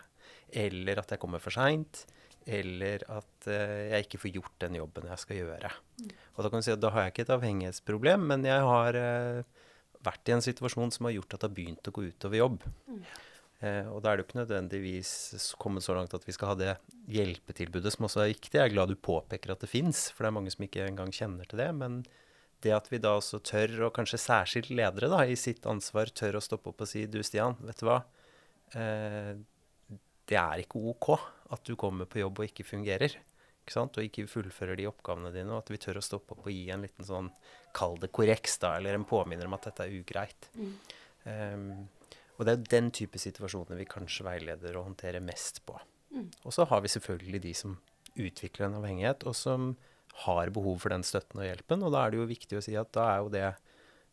Eller 0.64 1.02
at 1.02 1.12
jeg 1.12 1.20
kommer 1.20 1.42
for 1.42 1.52
seint. 1.52 2.06
Eller 2.48 3.02
at 3.12 3.48
eh, 3.50 3.92
jeg 3.92 4.06
ikke 4.06 4.22
får 4.22 4.34
gjort 4.38 4.54
den 4.64 4.78
jobben 4.80 5.08
jeg 5.10 5.20
skal 5.20 5.40
gjøre. 5.42 5.70
Og 6.34 6.44
da 6.44 6.48
kan 6.48 6.62
du 6.62 6.64
si 6.64 6.72
at 6.72 6.80
da 6.80 6.92
har 6.94 7.04
jeg 7.04 7.12
ikke 7.12 7.26
et 7.26 7.32
avhengighetsproblem, 7.36 8.28
men 8.30 8.46
jeg 8.48 8.68
har 8.70 8.96
eh, 8.96 9.42
vært 10.06 10.30
i 10.30 10.36
en 10.38 10.44
situasjon 10.44 10.94
som 10.94 11.08
har 11.08 11.18
gjort 11.18 11.34
at 11.34 11.42
det 11.42 11.50
har 11.50 11.58
begynt 11.58 11.90
å 11.90 11.94
gå 11.94 12.06
utover 12.08 12.40
jobb. 12.40 12.64
Eh, 13.58 13.90
og 13.90 14.00
da 14.00 14.12
er 14.12 14.16
det 14.16 14.24
jo 14.24 14.28
ikke 14.28 14.40
nødvendigvis 14.40 15.12
kommet 15.60 15.84
så 15.84 15.96
langt 15.98 16.14
at 16.16 16.24
vi 16.24 16.34
skal 16.36 16.52
ha 16.52 16.58
det 16.58 16.74
hjelpetilbudet 17.10 17.92
som 17.94 18.06
også 18.08 18.22
er 18.24 18.32
viktig. 18.32 18.54
Jeg 18.54 18.64
er 18.64 18.74
glad 18.74 18.92
du 18.92 18.96
påpeker 18.96 19.52
at 19.52 19.64
det 19.64 19.70
fins, 19.72 20.06
for 20.14 20.24
det 20.24 20.30
er 20.30 20.38
mange 20.38 20.54
som 20.54 20.64
ikke 20.64 20.86
engang 20.86 21.12
kjenner 21.14 21.48
til 21.50 21.60
det. 21.60 21.68
Men 21.76 22.00
det 22.64 22.74
at 22.74 22.88
vi 22.90 23.00
da 23.02 23.14
også 23.18 23.40
tør, 23.46 23.74
og 23.86 23.94
kanskje 23.96 24.20
særskilt 24.22 24.72
ledere 24.74 25.10
da, 25.12 25.22
i 25.24 25.36
sitt 25.38 25.66
ansvar, 25.70 26.10
tør 26.10 26.40
å 26.40 26.44
stoppe 26.44 26.72
opp 26.72 26.82
og 26.84 26.90
si 26.90 27.04
du 27.10 27.20
Stian, 27.26 27.56
vet 27.62 27.80
du 27.80 27.86
hva. 27.88 28.00
Eh, 28.74 29.34
det 30.28 30.36
er 30.36 30.62
ikke 30.62 30.82
ok 30.92 31.12
at 31.54 31.64
du 31.64 31.76
kommer 31.80 32.08
på 32.10 32.20
jobb 32.20 32.42
og 32.42 32.50
ikke 32.50 32.66
fungerer. 32.66 33.14
Ikke 33.62 33.74
sant? 33.74 33.96
Og 33.96 34.08
ikke 34.08 34.28
fullfører 34.28 34.78
de 34.80 34.88
oppgavene 34.90 35.32
dine. 35.32 35.52
Og 35.54 35.62
at 35.62 35.72
vi 35.72 35.80
tør 35.80 36.00
å 36.00 36.04
stoppe 36.04 36.34
opp 36.34 36.46
og 36.46 36.52
gi 36.52 36.66
en 36.74 36.84
liten 36.84 37.06
sånn, 37.06 37.30
kall 37.76 37.96
det 38.02 38.10
korreks, 38.16 38.58
da, 38.62 38.74
eller 38.76 38.98
en 38.98 39.06
påminner 39.08 39.48
om 39.48 39.56
at 39.56 39.70
dette 39.70 39.86
er 39.86 39.94
ugreit. 39.96 40.50
Ehm, 41.28 41.86
og 42.36 42.46
det 42.46 42.54
er 42.54 42.66
den 42.76 42.90
type 42.94 43.20
situasjoner 43.20 43.80
vi 43.80 43.88
kanskje 43.88 44.26
veileder 44.26 44.76
og 44.76 44.90
håndterer 44.90 45.24
mest 45.24 45.62
på. 45.68 45.78
Og 46.44 46.54
så 46.54 46.64
har 46.68 46.80
vi 46.84 46.92
selvfølgelig 46.92 47.42
de 47.44 47.54
som 47.56 47.76
utvikler 48.18 48.68
en 48.68 48.78
avhengighet, 48.80 49.26
og 49.28 49.36
som 49.36 49.72
har 50.24 50.52
behov 50.54 50.80
for 50.82 50.94
den 50.94 51.04
støtten 51.06 51.42
og 51.42 51.46
hjelpen. 51.46 51.84
Og 51.86 51.94
da 51.94 52.04
er 52.04 52.12
det 52.12 52.20
jo 52.20 52.28
viktig 52.30 52.58
å 52.58 52.64
si 52.64 52.76
at 52.78 52.90
da 52.96 53.08
er 53.14 53.24
jo 53.24 53.32
det 53.34 53.48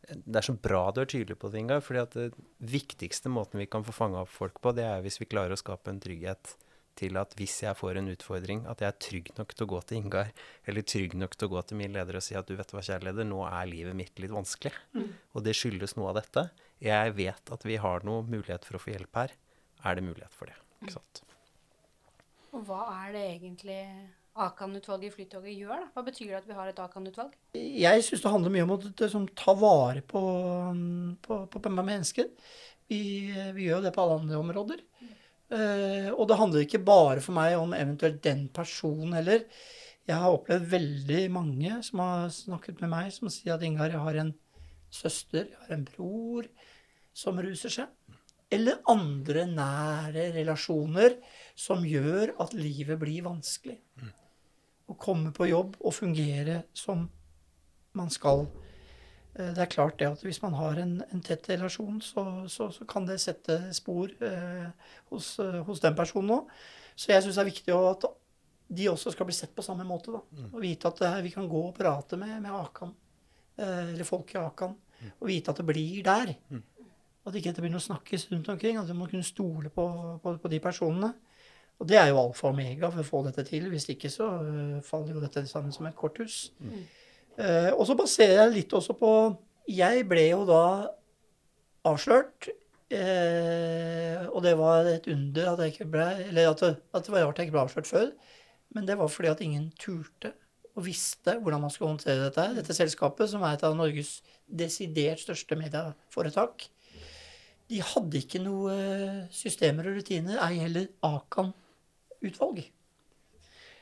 Det 0.06 0.38
er 0.38 0.46
så 0.46 0.54
bra 0.54 0.92
du 0.94 1.00
er 1.02 1.10
tydelig 1.10 1.40
på 1.42 1.50
det, 1.50 1.64
Ingar. 1.64 1.82
fordi 1.82 2.00
at 2.00 2.14
det 2.14 2.28
viktigste 2.62 3.30
måten 3.30 3.58
vi 3.58 3.66
kan 3.66 3.84
få 3.84 3.92
fanga 3.92 4.22
opp 4.22 4.30
folk 4.30 4.60
på, 4.62 4.76
det 4.78 4.86
er 4.86 5.02
hvis 5.02 5.18
vi 5.18 5.26
klarer 5.26 5.56
å 5.56 5.58
skape 5.58 5.90
en 5.90 6.00
trygghet 6.00 6.52
til 6.96 7.18
at 7.18 7.34
hvis 7.40 7.56
jeg 7.64 7.76
får 7.76 7.98
en 8.00 8.12
utfordring, 8.14 8.62
at 8.70 8.84
jeg 8.84 8.88
er 8.88 9.00
trygg 9.02 9.32
nok 9.40 9.56
til 9.56 9.66
å 9.66 9.72
gå 9.74 9.80
til 9.82 9.98
Ingar, 9.98 10.30
eller 10.70 10.86
trygg 10.86 11.16
nok 11.18 11.34
til 11.36 11.48
å 11.48 11.54
gå 11.56 11.64
til 11.68 11.80
min 11.82 11.96
leder 11.96 12.20
og 12.20 12.24
si 12.24 12.38
at 12.38 12.48
du 12.48 12.54
vet 12.56 12.72
hva, 12.72 12.84
kjære 12.86 13.10
leder, 13.10 13.28
nå 13.28 13.42
er 13.50 13.72
livet 13.72 13.98
mitt 13.98 14.22
litt 14.22 14.32
vanskelig. 14.32 14.72
Og 15.34 15.44
det 15.44 15.56
skyldes 15.58 15.98
noe 15.98 16.14
av 16.14 16.20
dette. 16.22 16.46
Jeg 16.86 17.16
vet 17.18 17.52
at 17.52 17.66
vi 17.66 17.80
har 17.82 18.06
noe 18.08 18.24
mulighet 18.30 18.68
for 18.68 18.78
å 18.78 18.84
få 18.84 18.94
hjelp 18.94 19.24
her. 19.24 19.34
Er 19.84 19.98
det 19.98 20.06
mulighet 20.06 20.38
for 20.38 20.52
det? 20.52 20.56
Ikke 20.84 20.96
sant? 21.00 21.24
Og 22.56 22.64
hva 22.70 22.86
er 23.02 23.16
det 23.18 23.26
egentlig 23.34 23.82
Akan-utvalget 24.36 25.08
i 25.08 25.14
Flytoget 25.14 25.56
gjør? 25.56 25.86
da? 25.86 25.90
Hva 25.96 26.04
betyr 26.04 26.32
det 26.34 26.40
at 26.42 26.48
vi 26.50 26.58
har 26.58 26.68
et 26.68 26.80
Akan-utvalg? 26.84 27.36
Jeg 27.56 28.04
syns 28.04 28.24
det 28.26 28.32
handler 28.34 28.52
mye 28.52 28.66
om 28.66 28.74
å 28.76 28.80
liksom, 28.84 29.30
ta 29.38 29.56
vare 29.56 30.04
på, 30.04 30.24
på, 31.24 31.38
på, 31.52 31.62
på 31.64 31.76
mennesker. 31.78 32.28
Vi, 32.92 33.00
vi 33.56 33.70
gjør 33.70 33.80
jo 33.80 33.86
det 33.86 33.94
på 33.96 34.04
alle 34.04 34.18
andre 34.20 34.42
områder. 34.42 34.84
Uh, 35.46 36.10
og 36.18 36.26
det 36.28 36.40
handler 36.40 36.66
ikke 36.66 36.82
bare 36.84 37.22
for 37.24 37.38
meg 37.38 37.56
om 37.60 37.76
eventuelt 37.78 38.20
den 38.26 38.48
personen 38.54 39.16
heller. 39.16 39.46
Jeg 40.06 40.22
har 40.22 40.36
opplevd 40.36 40.68
veldig 40.70 41.22
mange 41.34 41.80
som 41.86 42.02
har 42.04 42.28
snakket 42.34 42.84
med 42.84 42.92
meg, 42.92 43.14
som 43.16 43.32
sier 43.32 43.56
at 43.56 43.64
Ingar, 43.66 43.94
jeg 43.94 44.04
har 44.04 44.20
en 44.22 44.34
søster, 44.94 45.48
jeg 45.48 45.62
har 45.64 45.78
en 45.78 45.88
bror 45.88 46.50
som 47.16 47.40
ruser 47.42 47.74
seg. 47.74 48.20
Eller 48.54 48.84
andre 48.92 49.48
nære 49.50 50.28
relasjoner 50.36 51.18
som 51.58 51.88
gjør 51.88 52.36
at 52.44 52.54
livet 52.58 53.00
blir 53.02 53.26
vanskelig. 53.26 53.80
Å 54.88 54.96
komme 55.02 55.32
på 55.34 55.48
jobb 55.50 55.78
og 55.82 55.94
fungere 55.98 56.64
som 56.78 57.08
man 57.98 58.10
skal. 58.14 58.46
Eh, 59.36 59.54
Det 59.56 59.64
er 59.64 59.72
klart 59.72 59.98
det 60.00 60.08
at 60.12 60.22
hvis 60.26 60.42
man 60.44 60.54
har 60.54 60.78
en, 60.82 60.98
en 61.12 61.22
tett 61.26 61.48
relasjon, 61.50 62.02
så, 62.02 62.26
så, 62.52 62.70
så 62.72 62.86
kan 62.86 63.06
det 63.08 63.20
sette 63.24 63.58
spor 63.74 64.12
eh, 64.22 64.68
hos, 65.12 65.40
eh, 65.40 65.62
hos 65.66 65.82
den 65.82 65.96
personen 65.98 66.36
òg. 66.40 66.54
Så 66.96 67.12
jeg 67.12 67.24
syns 67.26 67.36
det 67.36 67.44
er 67.44 67.50
viktig 67.52 67.74
at 67.76 68.06
de 68.76 68.88
også 68.90 69.12
skal 69.14 69.28
bli 69.30 69.36
sett 69.38 69.52
på 69.56 69.62
samme 69.66 69.84
måte. 69.86 70.14
da. 70.14 70.22
Og 70.54 70.62
vite 70.64 70.88
at 70.90 71.02
eh, 71.06 71.20
vi 71.26 71.34
kan 71.34 71.50
gå 71.50 71.66
og 71.70 71.76
prate 71.78 72.18
med, 72.18 72.38
med 72.46 72.54
Akan, 72.56 72.94
eh, 73.58 73.92
eller 73.92 74.08
folk 74.08 74.32
i 74.36 74.40
Akan, 74.42 74.76
og 75.20 75.28
vite 75.28 75.52
at 75.52 75.60
det 75.60 75.66
blir 75.68 76.04
der. 76.06 76.36
Og 77.26 77.32
at 77.32 77.36
ikke 77.40 77.50
dette 77.52 77.62
begynner 77.66 77.82
å 77.82 77.88
snakkes 77.90 78.28
rundt 78.32 78.50
omkring. 78.54 78.78
At 78.78 78.86
vi 78.90 78.94
må 78.98 79.08
kunne 79.10 79.26
stole 79.26 79.70
på, 79.74 79.86
på, 80.22 80.36
på 80.38 80.50
de 80.52 80.60
personene. 80.62 81.10
Og 81.80 81.88
det 81.90 81.98
er 82.00 82.10
jo 82.10 82.20
alfa 82.22 82.48
og 82.48 82.54
omega 82.56 82.90
for 82.92 83.04
å 83.04 83.08
få 83.08 83.24
dette 83.26 83.44
til. 83.48 83.68
Hvis 83.72 83.90
ikke 83.92 84.12
så 84.12 84.30
øh, 84.40 84.78
faller 84.86 85.16
jo 85.16 85.24
dette 85.24 85.44
sammen 85.50 85.74
som 85.76 85.88
et 85.90 85.98
korthus. 85.98 86.54
Eh, 87.36 87.72
og 87.74 87.84
så 87.88 87.98
baserer 88.00 88.46
jeg 88.46 88.54
litt 88.54 88.76
også 88.78 88.96
på 88.96 89.10
Jeg 89.68 90.06
ble 90.08 90.30
jo 90.30 90.46
da 90.48 90.62
avslørt. 91.90 92.48
Eh, 92.96 94.24
og 94.30 94.40
det 94.46 94.54
var 94.60 94.88
et 94.88 95.10
under 95.12 95.52
at 95.52 95.64
jeg 95.64 95.74
ikke 95.74 95.88
ble 95.90 96.06
Eller 96.28 96.52
at 96.52 96.62
at 96.62 97.08
det 97.08 97.12
var 97.12 97.26
rart 97.26 97.40
jeg 97.42 97.50
ikke 97.50 97.58
ble 97.58 97.66
avslørt 97.66 97.90
før. 97.90 98.10
Men 98.76 98.88
det 98.88 98.98
var 99.00 99.12
fordi 99.12 99.34
at 99.34 99.44
ingen 99.44 99.72
turte 99.80 100.36
og 100.76 100.84
visste 100.84 101.38
hvordan 101.40 101.64
man 101.64 101.72
skulle 101.72 101.94
håndtere 101.94 102.28
dette. 102.28 102.48
Dette 102.58 102.76
selskapet, 102.76 103.30
som 103.32 103.44
er 103.44 103.56
et 103.56 103.64
av 103.64 103.76
Norges 103.78 104.18
desidert 104.46 105.22
største 105.24 105.56
medieforetak, 105.56 106.66
de 107.72 107.80
hadde 107.82 108.20
ikke 108.20 108.42
noe 108.44 108.74
systemer 109.34 109.88
og 109.90 110.02
rutiner, 110.02 110.36
ei 110.44 110.60
heller 110.60 110.90
Akan-utvalg. 112.26 112.66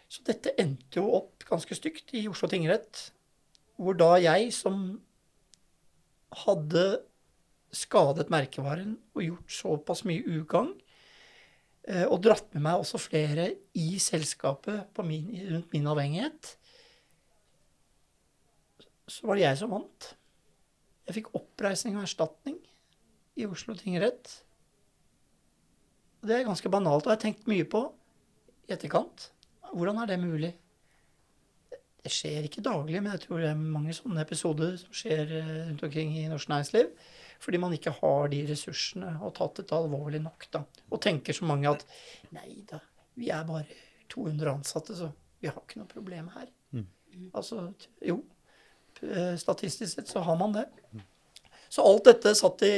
Så 0.08 0.22
dette 0.28 0.54
endte 0.60 1.00
jo 1.00 1.08
opp 1.18 1.46
ganske 1.48 1.76
stygt 1.76 2.14
i 2.14 2.28
Oslo 2.30 2.48
tingrett, 2.52 3.12
hvor 3.78 3.96
da 3.98 4.16
jeg, 4.22 4.52
som 4.54 5.02
hadde 6.44 7.04
skadet 7.74 8.30
merkevaren 8.30 8.98
og 9.16 9.24
gjort 9.26 9.54
såpass 9.54 10.04
mye 10.06 10.22
ugagn, 10.28 10.76
eh, 11.88 12.06
og 12.06 12.22
dratt 12.22 12.54
med 12.54 12.68
meg 12.68 12.84
også 12.84 13.02
flere 13.02 13.50
i 13.74 13.98
selskapet 14.00 15.02
min, 15.06 15.32
rundt 15.50 15.74
min 15.74 15.90
avhengighet, 15.90 16.58
så 19.10 19.28
var 19.28 19.36
det 19.36 19.48
jeg 19.48 19.58
som 19.60 19.74
vant. 19.74 20.14
Jeg 21.08 21.18
fikk 21.18 21.34
oppreisning 21.36 21.98
og 21.98 22.06
erstatning 22.06 22.62
i 23.36 23.46
Oslo 23.50 23.74
tingrett. 23.76 24.30
Og 26.22 26.30
Det 26.30 26.38
er 26.38 26.48
ganske 26.48 26.70
banalt, 26.70 27.04
og 27.04 27.12
jeg 27.12 27.18
har 27.18 27.26
tenkt 27.26 27.50
mye 27.52 27.66
på 27.68 27.82
i 28.68 28.74
etterkant. 28.76 29.30
Hvordan 29.74 30.02
er 30.04 30.12
det 30.12 30.20
mulig? 30.22 30.52
Det 32.04 32.12
skjer 32.12 32.46
ikke 32.48 32.64
daglig, 32.64 33.00
men 33.00 33.14
jeg 33.16 33.24
tror 33.26 33.40
det 33.40 33.50
er 33.54 33.60
mange 33.60 33.94
sånne 33.96 34.24
episoder 34.26 34.76
som 34.80 34.96
skjer 34.96 35.30
eh, 35.40 35.52
rundt 35.70 35.86
omkring 35.88 36.18
i 36.20 36.26
norsk 36.32 36.52
næringsliv. 36.52 36.90
Fordi 37.44 37.60
man 37.60 37.76
ikke 37.76 37.94
har 37.96 38.30
de 38.32 38.42
ressursene 38.48 39.14
og 39.24 39.34
tatt 39.38 39.62
dette 39.62 39.76
alvorlig 39.76 40.22
nok. 40.24 40.48
da. 40.52 40.64
Og 40.92 41.02
tenker 41.04 41.36
så 41.36 41.48
mange 41.48 41.72
at 41.72 41.84
nei 42.36 42.62
da, 42.70 42.80
vi 43.20 43.32
er 43.36 43.48
bare 43.48 43.80
200 44.12 44.52
ansatte, 44.52 44.96
så 45.00 45.10
vi 45.42 45.50
har 45.52 45.60
ikke 45.64 45.82
noe 45.82 45.92
problem 45.92 46.30
her. 46.36 46.52
Mm. 46.76 46.86
Altså, 47.34 47.66
jo. 48.04 48.22
eh, 49.02 49.36
Statistisk 49.40 49.96
sett 49.96 50.12
så 50.12 50.24
har 50.28 50.40
man 50.40 50.56
det. 50.56 50.68
Så 51.74 51.82
alt 51.88 52.06
dette 52.06 52.36
satt 52.38 52.62
i 52.68 52.74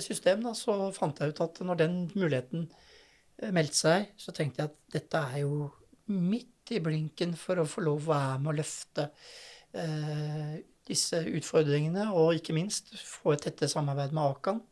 system, 0.00 0.46
da, 0.46 0.54
så 0.56 0.88
fant 0.96 1.18
jeg 1.20 1.34
ut 1.34 1.42
at 1.44 1.58
når 1.66 1.82
den 1.82 1.96
muligheten 2.14 2.70
meldte 3.54 3.78
seg, 3.78 4.08
så 4.18 4.32
tenkte 4.34 4.62
jeg 4.64 4.70
at 4.72 4.78
dette 4.98 5.20
er 5.32 5.42
jo 5.44 5.68
midt 6.10 6.72
i 6.74 6.80
blinken 6.84 7.34
for 7.38 7.60
å 7.62 7.66
få 7.68 7.84
lov 7.84 8.02
å 8.08 8.12
være 8.12 8.38
med 8.42 8.50
å 8.52 8.56
løfte 8.58 9.04
eh, 9.78 10.58
disse 10.88 11.20
utfordringene, 11.38 12.08
og 12.16 12.34
ikke 12.38 12.54
minst 12.56 12.94
få 13.04 13.34
et 13.34 13.42
tette 13.48 13.68
samarbeid 13.70 14.14
med 14.16 14.24
Akan. 14.24 14.62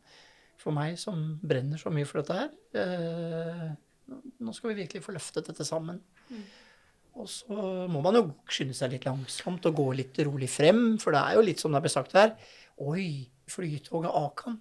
For 0.60 0.74
meg 0.74 0.96
som 0.98 1.36
brenner 1.46 1.78
så 1.78 1.92
mye 1.94 2.08
for 2.08 2.22
dette 2.22 2.36
her. 2.40 2.54
Eh, 2.80 3.66
nå 4.40 4.54
skal 4.56 4.72
vi 4.72 4.80
virkelig 4.82 5.04
få 5.04 5.14
løftet 5.14 5.46
dette 5.50 5.66
sammen. 5.68 6.00
Og 7.16 7.28
så 7.32 7.56
må 7.88 8.02
man 8.04 8.16
jo 8.18 8.24
skynde 8.52 8.74
seg 8.76 8.92
litt 8.92 9.06
langsomt 9.08 9.64
og 9.70 9.76
gå 9.78 9.86
litt 9.96 10.18
rolig 10.26 10.48
frem, 10.52 10.96
for 11.00 11.14
det 11.16 11.22
er 11.22 11.38
jo 11.38 11.44
litt 11.46 11.62
som 11.62 11.72
det 11.76 11.80
ble 11.84 11.92
sagt 11.92 12.16
her. 12.18 12.34
Oi, 12.84 13.06
Flytoget 13.48 14.12
Akan. 14.12 14.58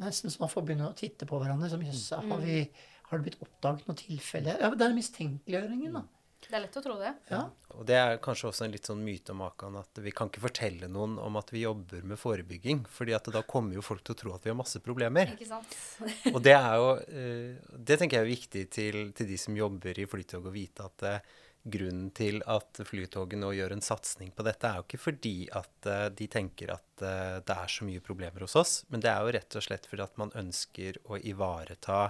Nesten 0.00 0.32
så 0.32 0.40
man 0.42 0.50
får 0.52 0.64
begynne 0.68 0.88
å 0.88 0.96
titte 0.96 1.26
på 1.28 1.38
hverandre. 1.42 1.68
som 1.70 1.82
jøss, 1.84 2.06
har, 2.16 2.40
vi- 2.40 2.68
har 3.14 3.22
det 3.22 3.30
blitt 3.30 3.46
oppdaget 3.46 3.88
noe 3.88 3.98
tilfelle? 3.98 4.58
Ja, 4.60 4.70
det 4.74 4.86
er 4.86 4.98
mistenkeliggjøringen, 4.98 5.98
da. 6.00 6.04
Det 6.44 6.58
er 6.58 6.64
lett 6.66 6.76
å 6.76 6.82
tro 6.84 6.96
det. 7.00 7.12
Ja. 7.30 7.40
Og 7.74 7.86
det 7.88 7.96
er 7.98 8.18
kanskje 8.22 8.50
også 8.50 8.66
en 8.66 8.74
litt 8.74 8.88
sånn 8.88 9.02
myte 9.04 9.32
om 9.32 9.42
Akan 9.46 9.78
at 9.80 10.00
vi 10.04 10.12
kan 10.14 10.28
ikke 10.30 10.44
fortelle 10.44 10.88
noen 10.92 11.16
om 11.22 11.38
at 11.40 11.50
vi 11.54 11.64
jobber 11.64 12.04
med 12.06 12.20
forebygging, 12.20 12.84
fordi 12.90 13.14
at 13.16 13.30
da 13.32 13.42
kommer 13.48 13.78
jo 13.78 13.84
folk 13.84 14.04
til 14.04 14.14
å 14.14 14.20
tro 14.20 14.34
at 14.34 14.44
vi 14.44 14.52
har 14.52 14.58
masse 14.58 14.82
problemer. 14.84 15.32
Ikke 15.34 15.48
sant? 15.48 15.78
Og 16.34 16.42
det 16.44 16.56
er 16.56 16.76
jo 16.80 16.90
eh, 17.08 17.72
Det 17.74 17.98
tenker 18.00 18.20
jeg 18.20 18.26
er 18.26 18.34
viktig 18.34 18.66
til, 18.76 19.00
til 19.16 19.30
de 19.30 19.40
som 19.40 19.56
jobber 19.56 19.98
i 19.98 20.06
Flytoget, 20.10 20.50
å 20.50 20.54
vite 20.54 20.86
at 20.86 21.06
eh, 21.08 21.32
grunnen 21.64 22.10
til 22.12 22.42
at 22.52 22.82
Flytoget 22.84 23.40
nå 23.40 23.54
gjør 23.56 23.74
en 23.78 23.84
satsing 23.84 24.34
på 24.36 24.44
dette, 24.44 24.68
er 24.68 24.82
jo 24.82 24.86
ikke 24.86 25.00
fordi 25.06 25.36
at 25.56 25.88
eh, 25.88 26.06
de 26.12 26.28
tenker 26.28 26.74
at 26.76 26.82
det 26.94 27.56
er 27.56 27.72
så 27.72 27.82
mye 27.88 28.04
problemer 28.04 28.44
hos 28.44 28.54
oss, 28.60 28.76
men 28.92 29.02
det 29.02 29.10
er 29.10 29.24
jo 29.24 29.32
rett 29.34 29.56
og 29.58 29.64
slett 29.64 29.88
fordi 29.90 30.04
at 30.04 30.20
man 30.20 30.30
ønsker 30.38 31.00
å 31.10 31.18
ivareta 31.18 32.04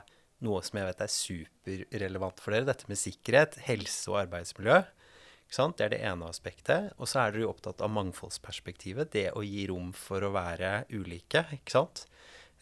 noe 0.44 0.62
som 0.66 0.78
jeg 0.80 0.88
vet 0.88 1.02
er 1.04 1.12
superrelevant 1.12 2.42
for 2.42 2.54
dere, 2.54 2.68
dette 2.68 2.88
med 2.90 3.00
sikkerhet, 3.00 3.58
helse 3.68 4.10
og 4.12 4.24
arbeidsmiljø. 4.24 4.82
Det 5.54 5.84
er 5.84 5.92
det 5.92 6.00
ene 6.02 6.26
aspektet. 6.26 6.90
Og 6.98 7.06
så 7.06 7.20
er 7.20 7.34
dere 7.34 7.44
jo 7.44 7.52
opptatt 7.52 7.84
av 7.84 7.92
mangfoldsperspektivet. 7.94 9.12
Det 9.12 9.28
å 9.38 9.44
gi 9.44 9.68
rom 9.70 9.92
for 9.94 10.24
å 10.24 10.32
være 10.34 10.88
ulike. 10.90 11.44
ikke 11.54 11.76
sant? 11.76 12.06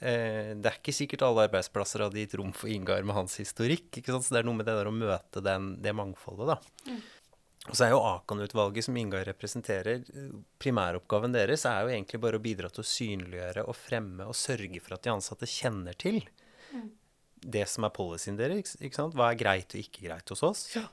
Eh, 0.02 0.52
det 0.58 0.68
er 0.68 0.76
ikke 0.80 0.94
sikkert 0.94 1.24
alle 1.24 1.46
arbeidsplasser 1.46 2.04
hadde 2.04 2.20
gitt 2.20 2.36
rom 2.40 2.52
for 2.52 2.68
Ingar 2.68 3.02
med 3.06 3.16
hans 3.16 3.38
historikk. 3.40 3.88
ikke 3.96 4.12
sant? 4.12 4.26
Så 4.26 4.34
det 4.34 4.42
er 4.42 4.48
noe 4.50 4.58
med 4.58 4.68
det 4.68 4.76
der 4.76 4.90
å 4.90 4.94
møte 4.94 5.40
den, 5.40 5.76
det 5.80 5.94
mangfoldet, 5.96 6.52
da. 6.52 6.58
Og 7.70 7.76
så 7.78 7.86
er 7.86 7.92
jo 7.94 8.02
Akan-utvalget 8.02 8.88
som 8.88 8.96
Ingar 8.98 9.22
representerer, 9.28 10.02
primæroppgaven 10.58 11.32
deres 11.36 11.62
er 11.70 11.84
jo 11.84 11.92
egentlig 11.94 12.18
bare 12.24 12.40
å 12.40 12.42
bidra 12.42 12.68
til 12.74 12.82
å 12.82 12.90
synliggjøre 12.90 13.62
og 13.70 13.78
fremme 13.78 14.26
og 14.26 14.34
sørge 14.34 14.82
for 14.82 14.96
at 14.96 15.06
de 15.06 15.12
ansatte 15.14 15.46
kjenner 15.46 15.94
til 15.94 16.18
det 17.42 17.66
som 17.70 17.86
er 17.86 17.94
policyen 17.94 18.38
deres. 18.38 18.76
ikke 18.80 18.98
sant? 18.98 19.16
Hva 19.18 19.32
er 19.32 19.40
greit 19.40 19.74
og 19.74 19.82
ikke 19.82 20.06
greit 20.06 20.32
hos 20.32 20.42
oss? 20.46 20.66
Ja. 20.76 20.86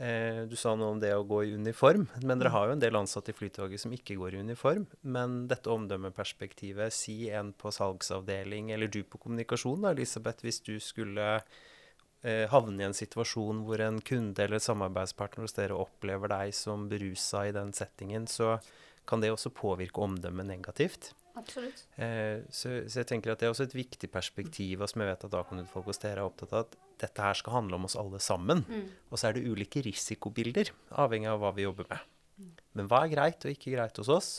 Eh, 0.00 0.46
du 0.48 0.54
sa 0.56 0.72
noe 0.78 0.94
om 0.94 1.00
det 1.00 1.10
å 1.12 1.26
gå 1.28 1.42
i 1.44 1.50
uniform, 1.52 2.06
men 2.24 2.40
dere 2.40 2.52
har 2.54 2.70
jo 2.70 2.76
en 2.76 2.80
del 2.80 2.96
ansatte 2.96 3.34
i 3.34 3.36
Flytoget 3.36 3.82
som 3.82 3.92
ikke 3.92 4.16
går 4.16 4.38
i 4.38 4.44
uniform. 4.46 4.86
Men 5.02 5.42
dette 5.50 5.68
omdømmeperspektivet, 5.68 6.94
si 6.96 7.28
en 7.28 7.52
på 7.52 7.72
salgsavdeling, 7.74 8.72
eller 8.72 8.88
du 8.88 9.02
på 9.04 9.20
kommunikasjon, 9.20 9.84
da, 9.84 9.92
Elisabeth, 9.92 10.40
hvis 10.46 10.62
du 10.64 10.78
skulle 10.80 11.26
eh, 11.36 12.46
havne 12.48 12.80
i 12.80 12.88
en 12.88 12.96
situasjon 12.96 13.60
hvor 13.66 13.84
en 13.84 14.00
kunde 14.00 14.46
eller 14.46 14.62
samarbeidspartner 14.64 15.44
hos 15.44 15.58
dere 15.58 15.76
opplever 15.76 16.32
deg 16.32 16.56
som 16.56 16.88
berusa 16.88 17.44
i 17.50 17.54
den 17.56 17.76
settingen, 17.76 18.24
så 18.24 18.56
kan 19.04 19.20
det 19.20 19.34
også 19.34 19.52
påvirke 19.52 20.00
omdømmet 20.00 20.48
negativt. 20.48 21.12
Absolutt. 21.38 21.84
Eh, 21.96 22.42
så, 22.50 22.72
så 22.90 23.02
jeg 23.02 23.08
tenker 23.10 23.32
at 23.32 23.40
det 23.40 23.48
er 23.48 23.54
også 23.54 23.68
et 23.68 23.76
viktig 23.76 24.10
perspektiv, 24.12 24.82
og 24.82 24.90
som 24.90 25.04
jeg 25.04 25.12
vet 25.12 25.26
at 25.28 25.36
Akan-utvalget 25.40 25.92
hos 25.92 26.02
dere 26.02 26.24
er 26.24 26.26
opptatt 26.26 26.54
av, 26.56 26.66
at 26.66 26.78
dette 27.04 27.26
her 27.26 27.38
skal 27.38 27.56
handle 27.60 27.78
om 27.78 27.86
oss 27.88 27.96
alle 28.00 28.20
sammen. 28.22 28.64
Og 29.08 29.20
så 29.20 29.30
er 29.30 29.38
det 29.38 29.46
ulike 29.48 29.82
risikobilder, 29.86 30.72
avhengig 31.00 31.30
av 31.32 31.40
hva 31.42 31.52
vi 31.56 31.64
jobber 31.64 31.88
med. 31.90 32.06
Men 32.76 32.88
hva 32.90 33.04
er 33.04 33.12
greit 33.14 33.44
og 33.44 33.52
ikke 33.52 33.74
greit 33.76 34.00
hos 34.00 34.10
oss? 34.12 34.30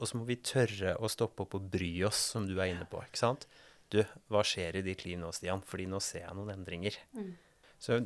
Og 0.00 0.08
så 0.08 0.16
må 0.16 0.24
vi 0.28 0.38
tørre 0.40 0.94
å 0.96 1.08
stoppe 1.12 1.44
opp 1.44 1.58
og 1.58 1.66
bry 1.72 1.92
oss, 2.08 2.20
som 2.34 2.46
du 2.48 2.54
er 2.58 2.72
inne 2.72 2.86
på. 2.88 3.02
ikke 3.04 3.20
sant? 3.20 3.46
Du, 3.92 4.00
hva 4.30 4.42
skjer 4.46 4.78
i 4.78 4.84
ditt 4.86 5.04
liv 5.04 5.18
nå, 5.20 5.32
Stian? 5.34 5.62
Fordi 5.66 5.86
nå 5.90 6.00
ser 6.04 6.24
jeg 6.24 6.36
noen 6.38 6.54
endringer. 6.54 6.96
Så 7.80 7.98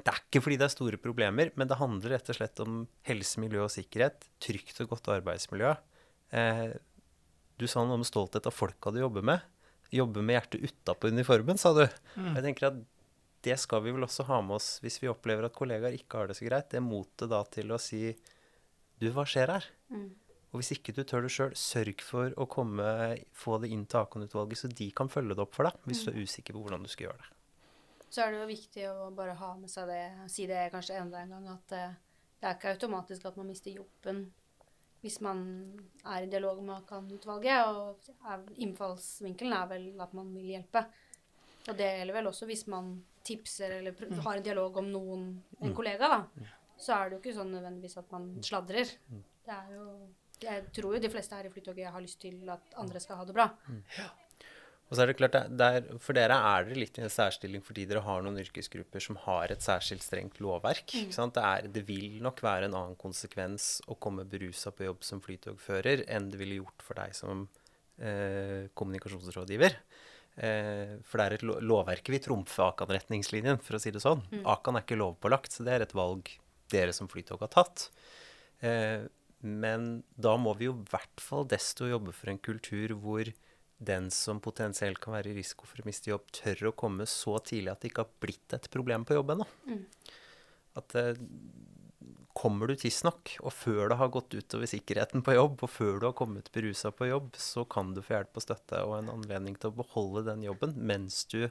det 0.00 0.06
er 0.08 0.20
ikke 0.22 0.40
fordi 0.44 0.56
det 0.60 0.68
er 0.68 0.72
store 0.72 1.00
problemer, 1.02 1.50
men 1.58 1.68
det 1.68 1.76
handler 1.80 2.14
rett 2.14 2.30
og 2.32 2.38
slett 2.38 2.60
om 2.62 2.84
helse, 3.08 3.40
miljø 3.42 3.64
og 3.66 3.72
sikkerhet. 3.74 4.28
Trygt 4.40 4.80
og 4.84 4.94
godt 4.94 5.10
arbeidsmiljø. 5.16 5.74
Eh, 6.30 6.68
du 7.60 7.66
sa 7.68 7.84
noe 7.84 8.00
om 8.00 8.06
stolthet 8.06 8.48
av 8.48 8.56
folka 8.56 8.92
du 8.94 9.00
jobber 9.02 9.24
med. 9.26 9.44
Jobbe 9.92 10.22
med 10.22 10.38
hjertet 10.38 10.64
utapå 10.70 11.10
uniformen, 11.10 11.58
sa 11.60 11.74
du. 11.76 11.84
Jeg 11.84 12.44
tenker 12.46 12.70
at 12.70 12.80
det 13.44 13.56
skal 13.60 13.82
vi 13.84 13.92
vel 13.96 14.04
også 14.04 14.26
ha 14.28 14.40
med 14.44 14.58
oss 14.58 14.74
hvis 14.84 14.98
vi 15.02 15.08
opplever 15.10 15.46
at 15.48 15.56
kollegaer 15.56 15.96
ikke 15.96 16.20
har 16.20 16.30
det 16.30 16.36
så 16.38 16.46
greit. 16.46 16.70
Det 16.72 16.82
motet 16.84 17.30
da 17.32 17.42
til 17.48 17.72
å 17.72 17.80
si 17.80 18.10
Du, 19.00 19.06
hva 19.16 19.24
skjer 19.24 19.48
her? 19.48 19.64
Og 20.50 20.58
hvis 20.60 20.74
ikke 20.74 20.92
du 20.92 21.04
tør 21.08 21.24
det 21.24 21.30
sjøl, 21.32 21.54
sørg 21.56 22.02
for 22.04 22.34
å 22.36 22.44
komme, 22.50 22.84
få 23.32 23.56
det 23.62 23.70
inn 23.72 23.86
til 23.88 24.02
Akon-utvalget, 24.02 24.60
så 24.60 24.68
de 24.68 24.88
kan 24.92 25.08
følge 25.08 25.36
det 25.38 25.44
opp 25.44 25.54
for 25.56 25.68
deg 25.68 25.86
hvis 25.88 26.02
du 26.04 26.10
er 26.10 26.18
usikker 26.20 26.56
på 26.56 26.64
hvordan 26.64 26.84
du 26.84 26.90
skal 26.90 27.06
gjøre 27.06 27.22
det. 27.22 27.30
Så 28.10 28.24
er 28.24 28.34
det 28.34 28.40
jo 28.42 28.48
viktig 28.50 28.86
å 28.90 29.08
bare 29.14 29.36
ha 29.38 29.50
med 29.56 29.70
seg 29.70 29.88
det, 29.88 30.02
si 30.28 30.48
det 30.50 30.66
kanskje 30.74 30.98
enda 30.98 31.22
en 31.22 31.32
gang, 31.36 31.46
at 31.54 31.74
eh, 31.78 31.94
det 32.42 32.48
er 32.48 32.58
ikke 32.58 32.74
automatisk 32.74 33.28
at 33.30 33.38
man 33.38 33.48
mister 33.52 33.72
jobben 33.72 34.24
hvis 35.00 35.20
man 35.24 35.42
er 36.04 36.24
i 36.24 36.30
dialog 36.30 36.62
med 36.62 36.76
Akan-utvalget. 36.82 37.66
Og 37.66 38.54
innfallsvinkelen 38.60 39.54
er 39.56 39.68
vel 39.70 39.86
at 40.00 40.14
man 40.16 40.32
vil 40.34 40.52
hjelpe. 40.54 40.84
Og 41.68 41.76
det 41.76 41.90
gjelder 41.98 42.18
vel 42.18 42.30
også 42.30 42.48
hvis 42.48 42.66
man 42.72 42.94
tipser 43.24 43.76
eller 43.78 43.92
pr 43.92 44.12
har 44.24 44.38
en 44.38 44.44
dialog 44.46 44.78
om 44.80 44.86
noen, 44.88 45.26
en 45.60 45.74
kollega, 45.76 46.08
da. 46.08 46.48
Så 46.80 46.94
er 46.96 47.10
det 47.10 47.18
jo 47.18 47.20
ikke 47.20 47.36
sånn 47.36 47.52
nødvendigvis 47.52 47.98
at 48.00 48.12
man 48.14 48.30
sladrer. 48.42 48.88
Det 49.44 49.52
er 49.56 49.76
jo 49.76 49.84
Jeg 50.40 50.70
tror 50.72 50.94
jo 50.96 51.00
de 51.04 51.10
fleste 51.12 51.36
her 51.36 51.44
i 51.44 51.50
Flytoget 51.52 51.92
har 51.92 52.00
lyst 52.00 52.20
til 52.22 52.48
at 52.48 52.62
andre 52.80 53.00
skal 53.00 53.18
ha 53.20 53.24
det 53.28 53.34
bra. 53.36 53.50
Og 54.90 54.96
så 54.98 55.02
er 55.04 55.06
det 55.06 55.16
klart, 55.20 55.32
det- 55.36 55.56
det 55.56 55.66
er, 55.76 55.98
For 56.02 56.12
dere 56.12 56.34
er 56.34 56.64
dere 56.66 56.74
litt 56.80 56.98
i 56.98 57.02
en 57.02 57.08
særstilling 57.08 57.62
fordi 57.62 57.86
dere 57.86 58.00
har 58.02 58.22
noen 58.22 58.40
yrkesgrupper 58.42 59.00
som 59.00 59.16
har 59.22 59.52
et 59.52 59.60
særskilt 59.62 60.02
strengt 60.02 60.40
lovverk. 60.42 60.90
sant? 61.12 61.34
Det, 61.34 61.44
er, 61.44 61.68
det 61.70 61.84
vil 61.86 62.18
nok 62.20 62.40
være 62.42 62.64
en 62.66 62.74
annen 62.74 62.96
konsekvens 62.98 63.80
å 63.86 63.94
komme 63.98 64.24
berusa 64.26 64.72
på 64.74 64.84
jobb 64.88 65.04
som 65.06 65.20
flytogfører 65.22 66.02
enn 66.08 66.28
det 66.30 66.38
ville 66.40 66.58
gjort 66.58 66.82
for 66.82 66.94
deg 66.98 67.14
som 67.14 67.48
eh, 68.02 68.66
kommunikasjonsrådgiver. 68.74 69.76
Eh, 70.40 70.96
for 71.04 71.18
det 71.18 71.24
er 71.26 71.34
et 71.36 71.42
lo 71.46 71.58
lovverket 71.60 72.08
vil 72.14 72.20
trumfe 72.24 72.62
Akan-retningslinjen, 72.64 73.60
for 73.62 73.76
å 73.76 73.80
si 73.82 73.90
det 73.94 74.00
sånn. 74.02 74.22
Akan 74.44 74.74
er 74.78 74.82
ikke 74.82 74.98
lovpålagt, 74.98 75.52
så 75.52 75.64
det 75.66 75.74
er 75.74 75.82
et 75.86 75.94
valg 75.94 76.26
dere 76.70 76.92
som 76.96 77.08
Flytog 77.10 77.40
har 77.44 77.48
tatt. 77.52 77.90
Eh, 78.62 79.06
men 79.42 80.02
da 80.18 80.34
må 80.36 80.56
vi 80.58 80.66
jo 80.66 80.74
i 80.78 80.84
hvert 80.90 81.20
fall 81.22 81.44
desto 81.48 81.86
jobbe 81.88 82.12
for 82.12 82.30
en 82.30 82.38
kultur 82.38 82.92
hvor 83.00 83.30
den 83.80 84.10
som 84.12 84.42
potensielt 84.44 85.00
kan 85.00 85.14
være 85.16 85.32
i 85.32 85.38
risiko 85.38 85.66
for 85.68 85.80
å 85.80 85.88
miste 85.88 86.12
jobb, 86.12 86.26
tør 86.36 86.68
å 86.68 86.76
komme 86.76 87.06
så 87.08 87.38
tidlig 87.40 87.72
at 87.72 87.82
det 87.82 87.90
ikke 87.90 88.04
har 88.04 88.16
blitt 88.22 88.56
et 88.56 88.68
problem 88.72 89.06
på 89.08 89.16
jobben. 89.16 89.40
Mm. 89.64 89.84
At 90.78 90.96
eh, 91.00 91.22
kommer 92.36 92.70
du 92.70 92.76
tidsnok, 92.78 93.34
og 93.40 93.54
før 93.56 93.90
det 93.90 93.98
har 94.02 94.12
gått 94.12 94.36
utover 94.36 94.68
sikkerheten 94.70 95.24
på 95.24 95.34
jobb, 95.34 95.56
og 95.64 95.72
før 95.72 95.98
du 95.98 96.06
har 96.10 96.16
kommet 96.18 96.52
berusa 96.54 96.92
på 96.94 97.08
jobb, 97.08 97.32
så 97.40 97.64
kan 97.64 97.94
du 97.96 98.02
få 98.04 98.18
hjelp 98.18 98.36
og 98.36 98.44
støtte 98.44 98.82
og 98.84 98.98
en 99.00 99.12
anledning 99.16 99.56
til 99.56 99.72
å 99.72 99.78
beholde 99.80 100.26
den 100.28 100.44
jobben 100.46 100.76
mens 100.76 101.24
du 101.32 101.46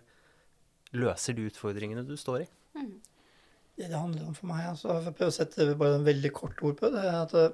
løser 0.96 1.38
de 1.38 1.50
utfordringene 1.50 2.06
du 2.06 2.16
står 2.18 2.46
i. 2.46 2.50
Det 3.80 3.88
det 3.88 3.96
handler 3.96 4.28
om 4.28 4.36
for 4.36 4.50
meg, 4.52 4.66
altså, 4.74 4.92
for 5.00 5.12
å 5.12 5.18
prøve 5.18 5.34
å 5.34 5.36
sette 5.36 5.68
bare 5.80 5.98
en 5.98 6.08
veldig 6.08 6.32
kort 6.36 6.62
ord 6.68 6.78
på 6.82 6.90
det, 6.94 7.04
er 7.06 7.20
at 7.24 7.34
det 7.34 7.50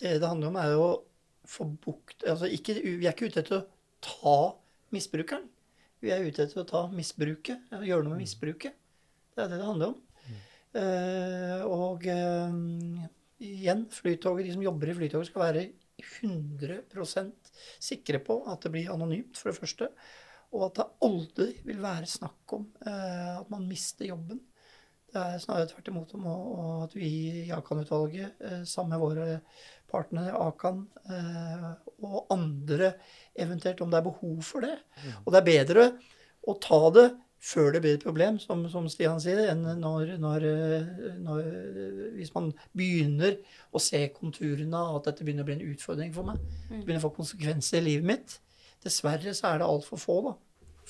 det 0.00 0.18
det 0.20 0.28
handler 0.28 0.50
om, 0.50 0.56
er 0.58 0.76
å 0.78 0.88
få 1.48 1.66
bukt 1.84 2.24
altså 2.28 2.48
ikke, 2.50 2.78
Vi 2.82 3.06
er 3.06 3.12
ikke 3.12 3.28
ute 3.30 3.42
etter 3.42 3.60
å 3.60 3.66
ta 4.04 4.38
misbrukeren. 4.94 5.46
Vi 6.04 6.12
er 6.12 6.24
ute 6.24 6.44
etter 6.44 6.60
å 6.60 6.68
ta 6.68 6.82
misbruket, 6.92 7.70
gjøre 7.72 8.04
noe 8.04 8.16
med 8.16 8.26
misbruket. 8.26 8.76
Det 9.34 9.44
er 9.44 9.50
det 9.50 9.60
det 9.60 9.68
handler 9.68 9.94
om. 9.94 10.00
Eh, 10.74 11.62
og 11.70 12.02
uh, 12.10 13.04
igjen, 13.42 13.84
Flytoget, 13.94 14.48
de 14.48 14.54
som 14.56 14.64
jobber 14.64 14.90
i 14.90 14.96
Flytoget, 14.98 15.30
skal 15.30 15.44
være 15.46 15.64
100% 16.02 17.52
sikre 17.82 18.20
på 18.24 18.40
at 18.50 18.66
det 18.66 18.72
blir 18.74 18.90
anonymt, 18.92 19.38
for 19.38 19.52
det 19.52 19.60
første. 19.60 19.90
Og 20.54 20.66
at 20.68 20.80
det 20.80 20.88
aldri 21.06 21.48
vil 21.66 21.80
være 21.82 22.10
snakk 22.10 22.56
om 22.58 22.66
uh, 22.86 23.40
at 23.40 23.54
man 23.54 23.68
mister 23.70 24.10
jobben. 24.10 24.42
Det 25.14 25.22
er 25.22 25.38
snarere 25.38 25.68
tvert 25.70 25.88
imot 25.92 26.14
om 26.16 26.24
at 26.82 26.94
vi 26.98 27.08
i 27.44 27.50
Akan-utvalget, 27.54 28.40
eh, 28.42 28.62
sammen 28.66 28.96
med 28.96 29.02
våre 29.02 29.26
partnere, 29.90 30.34
Akan 30.34 30.88
eh, 31.06 31.68
og 32.02 32.32
andre, 32.34 32.96
eventuelt 33.38 33.82
om 33.84 33.92
det 33.92 34.00
er 34.00 34.08
behov 34.08 34.40
for 34.42 34.66
det. 34.66 34.74
Og 35.22 35.30
det 35.30 35.40
er 35.40 35.46
bedre 35.46 35.84
å 36.50 36.56
ta 36.58 36.80
det 36.96 37.06
før 37.44 37.70
det 37.74 37.82
blir 37.84 37.94
et 37.98 38.06
problem, 38.06 38.40
som, 38.42 38.64
som 38.72 38.88
Stian 38.90 39.20
sier, 39.22 39.44
enn 39.52 39.62
når, 39.78 40.16
når, 40.18 40.46
eh, 40.50 40.90
når, 41.22 41.50
Hvis 42.16 42.34
man 42.34 42.50
begynner 42.74 43.38
å 43.70 43.82
se 43.82 44.00
konturene 44.16 44.80
av 44.80 44.98
at 44.98 45.12
dette 45.12 45.26
begynner 45.26 45.46
å 45.46 45.50
bli 45.52 45.60
en 45.60 45.74
utfordring 45.76 46.10
for 46.16 46.26
meg. 46.26 46.42
Det 46.72 46.80
begynner 46.80 47.02
å 47.04 47.06
få 47.06 47.14
konsekvenser 47.20 47.78
i 47.84 47.86
livet 47.92 48.10
mitt. 48.10 48.38
Dessverre 48.82 49.36
så 49.36 49.52
er 49.52 49.62
det 49.62 49.70
altfor 49.70 50.00
få, 50.00 50.18
da. 50.26 50.34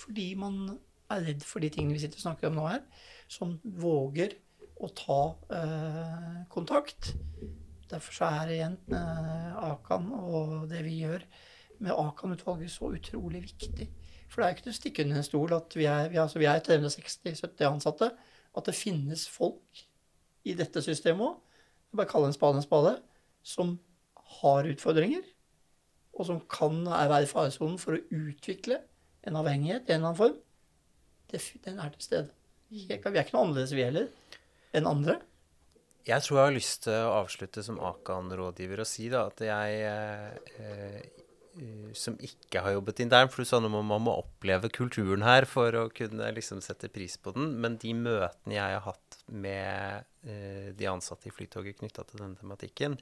Fordi 0.01 0.31
man 0.39 0.79
er 1.13 1.29
redd 1.29 1.45
for 1.45 1.61
de 1.61 1.69
tingene 1.75 1.99
vi 1.99 2.07
sitter 2.07 2.23
og 2.23 2.31
snakker 2.31 2.49
om 2.49 2.57
nå 2.57 2.71
her. 2.71 2.87
Som 3.31 3.59
våger 3.63 4.37
å 4.83 4.91
ta 4.93 5.21
eh, 5.55 6.41
kontakt. 6.53 7.13
Derfor 7.91 8.17
så 8.17 8.31
er 8.41 8.53
igjen 8.55 8.79
eh, 8.93 9.51
Akan 9.71 10.11
og 10.17 10.65
det 10.71 10.83
vi 10.87 11.01
gjør 11.03 11.25
med 11.85 11.95
Akan-utvalget 11.95 12.73
så 12.73 12.91
utrolig 12.95 13.45
viktig. 13.47 13.89
For 14.29 14.41
det 14.41 14.47
er 14.47 14.57
ikke 14.57 14.67
til 14.67 14.75
å 14.75 14.79
stikke 14.81 15.05
under 15.05 15.21
en 15.21 15.27
stol 15.27 15.55
at 15.55 15.77
vi 15.79 15.87
er, 15.91 16.09
vi, 16.11 16.19
altså, 16.19 16.41
er 16.43 16.63
360-70 16.67 17.67
ansatte. 17.69 18.11
At 18.55 18.69
det 18.69 18.77
finnes 18.79 19.27
folk 19.31 19.85
i 20.47 20.55
dette 20.59 20.83
systemet 20.85 21.27
òg, 21.27 21.61
bare 21.95 22.11
kalle 22.11 22.29
en 22.29 22.35
spade 22.35 22.59
en 22.59 22.65
spade, 22.65 22.95
som 23.47 23.77
har 24.41 24.67
utfordringer, 24.67 25.23
og 26.15 26.27
som 26.29 26.41
kan 26.51 26.83
være 26.87 27.25
i 27.25 27.31
faresonen 27.31 27.79
for 27.79 27.97
å 27.97 28.03
utvikle 28.15 28.81
en 29.27 29.39
avhengighet 29.41 29.89
i 29.89 29.95
en 29.95 30.03
eller 30.03 30.11
annen 30.11 30.19
form. 30.19 30.41
Den 31.65 31.81
er 31.83 31.95
til 31.95 32.05
stede. 32.05 32.44
Vi 32.73 32.87
er 32.89 32.99
ikke 32.99 33.13
noe 33.13 33.45
annerledes, 33.45 33.75
vi 33.77 33.85
heller, 33.87 34.09
enn 34.75 34.89
andre. 34.91 35.19
Jeg 36.05 36.21
tror 36.21 36.39
jeg 36.39 36.49
har 36.51 36.57
lyst 36.57 36.83
til 36.85 36.97
å 37.01 37.13
avslutte 37.23 37.63
som 37.65 37.81
Akan-rådgiver 37.81 38.83
og 38.85 38.89
si 38.89 39.09
da, 39.13 39.27
at 39.31 39.41
jeg 39.45 39.85
eh, 39.89 41.05
Eh, 41.55 41.93
som 41.95 42.17
ikke 42.19 42.63
har 42.65 42.75
jobbet 42.77 43.05
internt. 43.05 43.33
For 43.33 43.45
du 43.45 43.49
sa 43.49 43.61
noe 43.63 43.73
om 43.79 43.93
man 43.93 44.05
må 44.05 44.17
oppleve 44.23 44.71
kulturen 44.75 45.25
her 45.27 45.47
for 45.49 45.75
å 45.79 45.87
kunne 45.95 46.31
liksom 46.35 46.63
sette 46.65 46.91
pris 46.93 47.17
på 47.21 47.35
den. 47.37 47.55
Men 47.63 47.79
de 47.83 47.95
møtene 47.97 48.57
jeg 48.57 48.79
har 48.79 48.85
hatt 48.89 49.21
med 49.31 50.09
eh, 50.27 50.73
de 50.75 50.91
ansatte 50.91 51.31
i 51.31 51.35
Flytoget 51.35 51.79
knytta 51.81 52.07
til 52.09 52.25
denne 52.25 52.41
tematikken, 52.41 52.99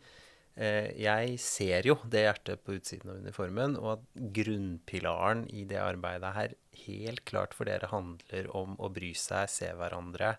jeg 0.52 1.36
ser 1.40 1.86
jo 1.88 1.94
det 2.12 2.26
hjertet 2.26 2.60
på 2.60 2.74
utsiden 2.76 3.08
av 3.08 3.20
uniformen, 3.24 3.78
og 3.80 3.94
at 3.94 4.02
grunnpilaren 4.36 5.46
i 5.48 5.62
det 5.64 5.78
arbeidet 5.80 6.32
her 6.36 6.54
helt 6.82 7.22
klart 7.24 7.56
for 7.56 7.70
dere 7.70 7.88
handler 7.88 8.50
om 8.56 8.74
å 8.76 8.90
bry 8.92 9.14
seg, 9.16 9.48
se 9.48 9.70
hverandre, 9.78 10.34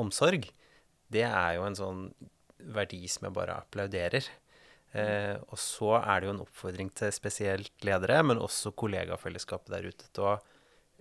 omsorg. 0.00 0.48
Det 1.12 1.26
er 1.26 1.58
jo 1.58 1.66
en 1.66 1.76
sånn 1.76 2.04
verdi 2.74 3.02
som 3.10 3.28
jeg 3.28 3.36
bare 3.36 3.58
applauderer. 3.60 4.26
Eh, 4.92 5.36
og 5.38 5.58
så 5.60 5.94
er 6.00 6.20
det 6.20 6.28
jo 6.28 6.34
en 6.34 6.44
oppfordring 6.44 6.90
til 6.98 7.12
spesielt 7.14 7.86
ledere, 7.86 8.20
men 8.26 8.42
også 8.42 8.74
kollegafellesskapet 8.78 9.74
der 9.76 9.86
ute, 9.90 10.08
til 10.14 10.26
å 10.26 10.34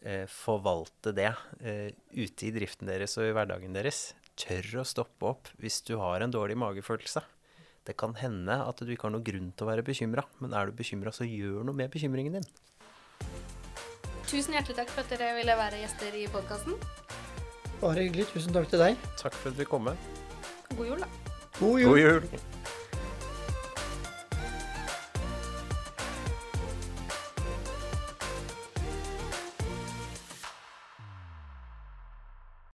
eh, 0.04 0.26
forvalte 0.30 1.14
det 1.18 1.32
eh, 1.62 1.90
ute 2.14 2.50
i 2.50 2.54
driften 2.56 2.90
deres 2.90 3.18
og 3.18 3.30
i 3.30 3.34
hverdagen 3.36 3.76
deres. 3.78 4.12
Tør 4.40 4.84
å 4.84 4.88
stoppe 4.88 5.34
opp 5.34 5.52
hvis 5.60 5.82
du 5.88 5.98
har 6.00 6.24
en 6.24 6.34
dårlig 6.34 6.58
magefølelse. 6.62 7.26
Det 7.90 7.96
kan 7.98 8.12
hende 8.20 8.54
at 8.54 8.82
du 8.86 8.90
ikke 8.94 9.08
har 9.08 9.14
noen 9.16 9.26
grunn 9.26 9.48
til 9.58 9.66
å 9.66 9.70
være 9.72 9.82
bekymra, 9.88 10.22
men 10.44 10.52
er 10.54 10.70
du 10.70 10.76
bekymra, 10.78 11.10
så 11.10 11.26
gjør 11.26 11.64
noe 11.66 11.74
med 11.74 11.90
bekymringen 11.90 12.36
din. 12.38 12.46
Tusen 14.30 14.54
hjertelig 14.54 14.76
takk 14.78 14.92
for 14.94 15.02
at 15.02 15.16
dere 15.16 15.32
ville 15.40 15.56
være 15.58 15.80
gjester 15.82 16.18
i 16.20 16.28
podkasten. 16.30 16.78
Bare 17.80 18.04
hyggelig. 18.06 18.28
Tusen 18.30 18.54
takk 18.54 18.70
til 18.70 18.84
deg. 18.84 19.00
Takk 19.18 19.34
for 19.40 19.50
at 19.50 19.58
vi 19.58 19.66
kom 19.66 19.90
med. 19.90 20.06
God 20.76 20.86
jul, 20.92 21.02
da. 21.02 21.10
God 21.58 21.82
jul. 21.82 21.90
God 21.90 22.00
jul. 22.04 22.78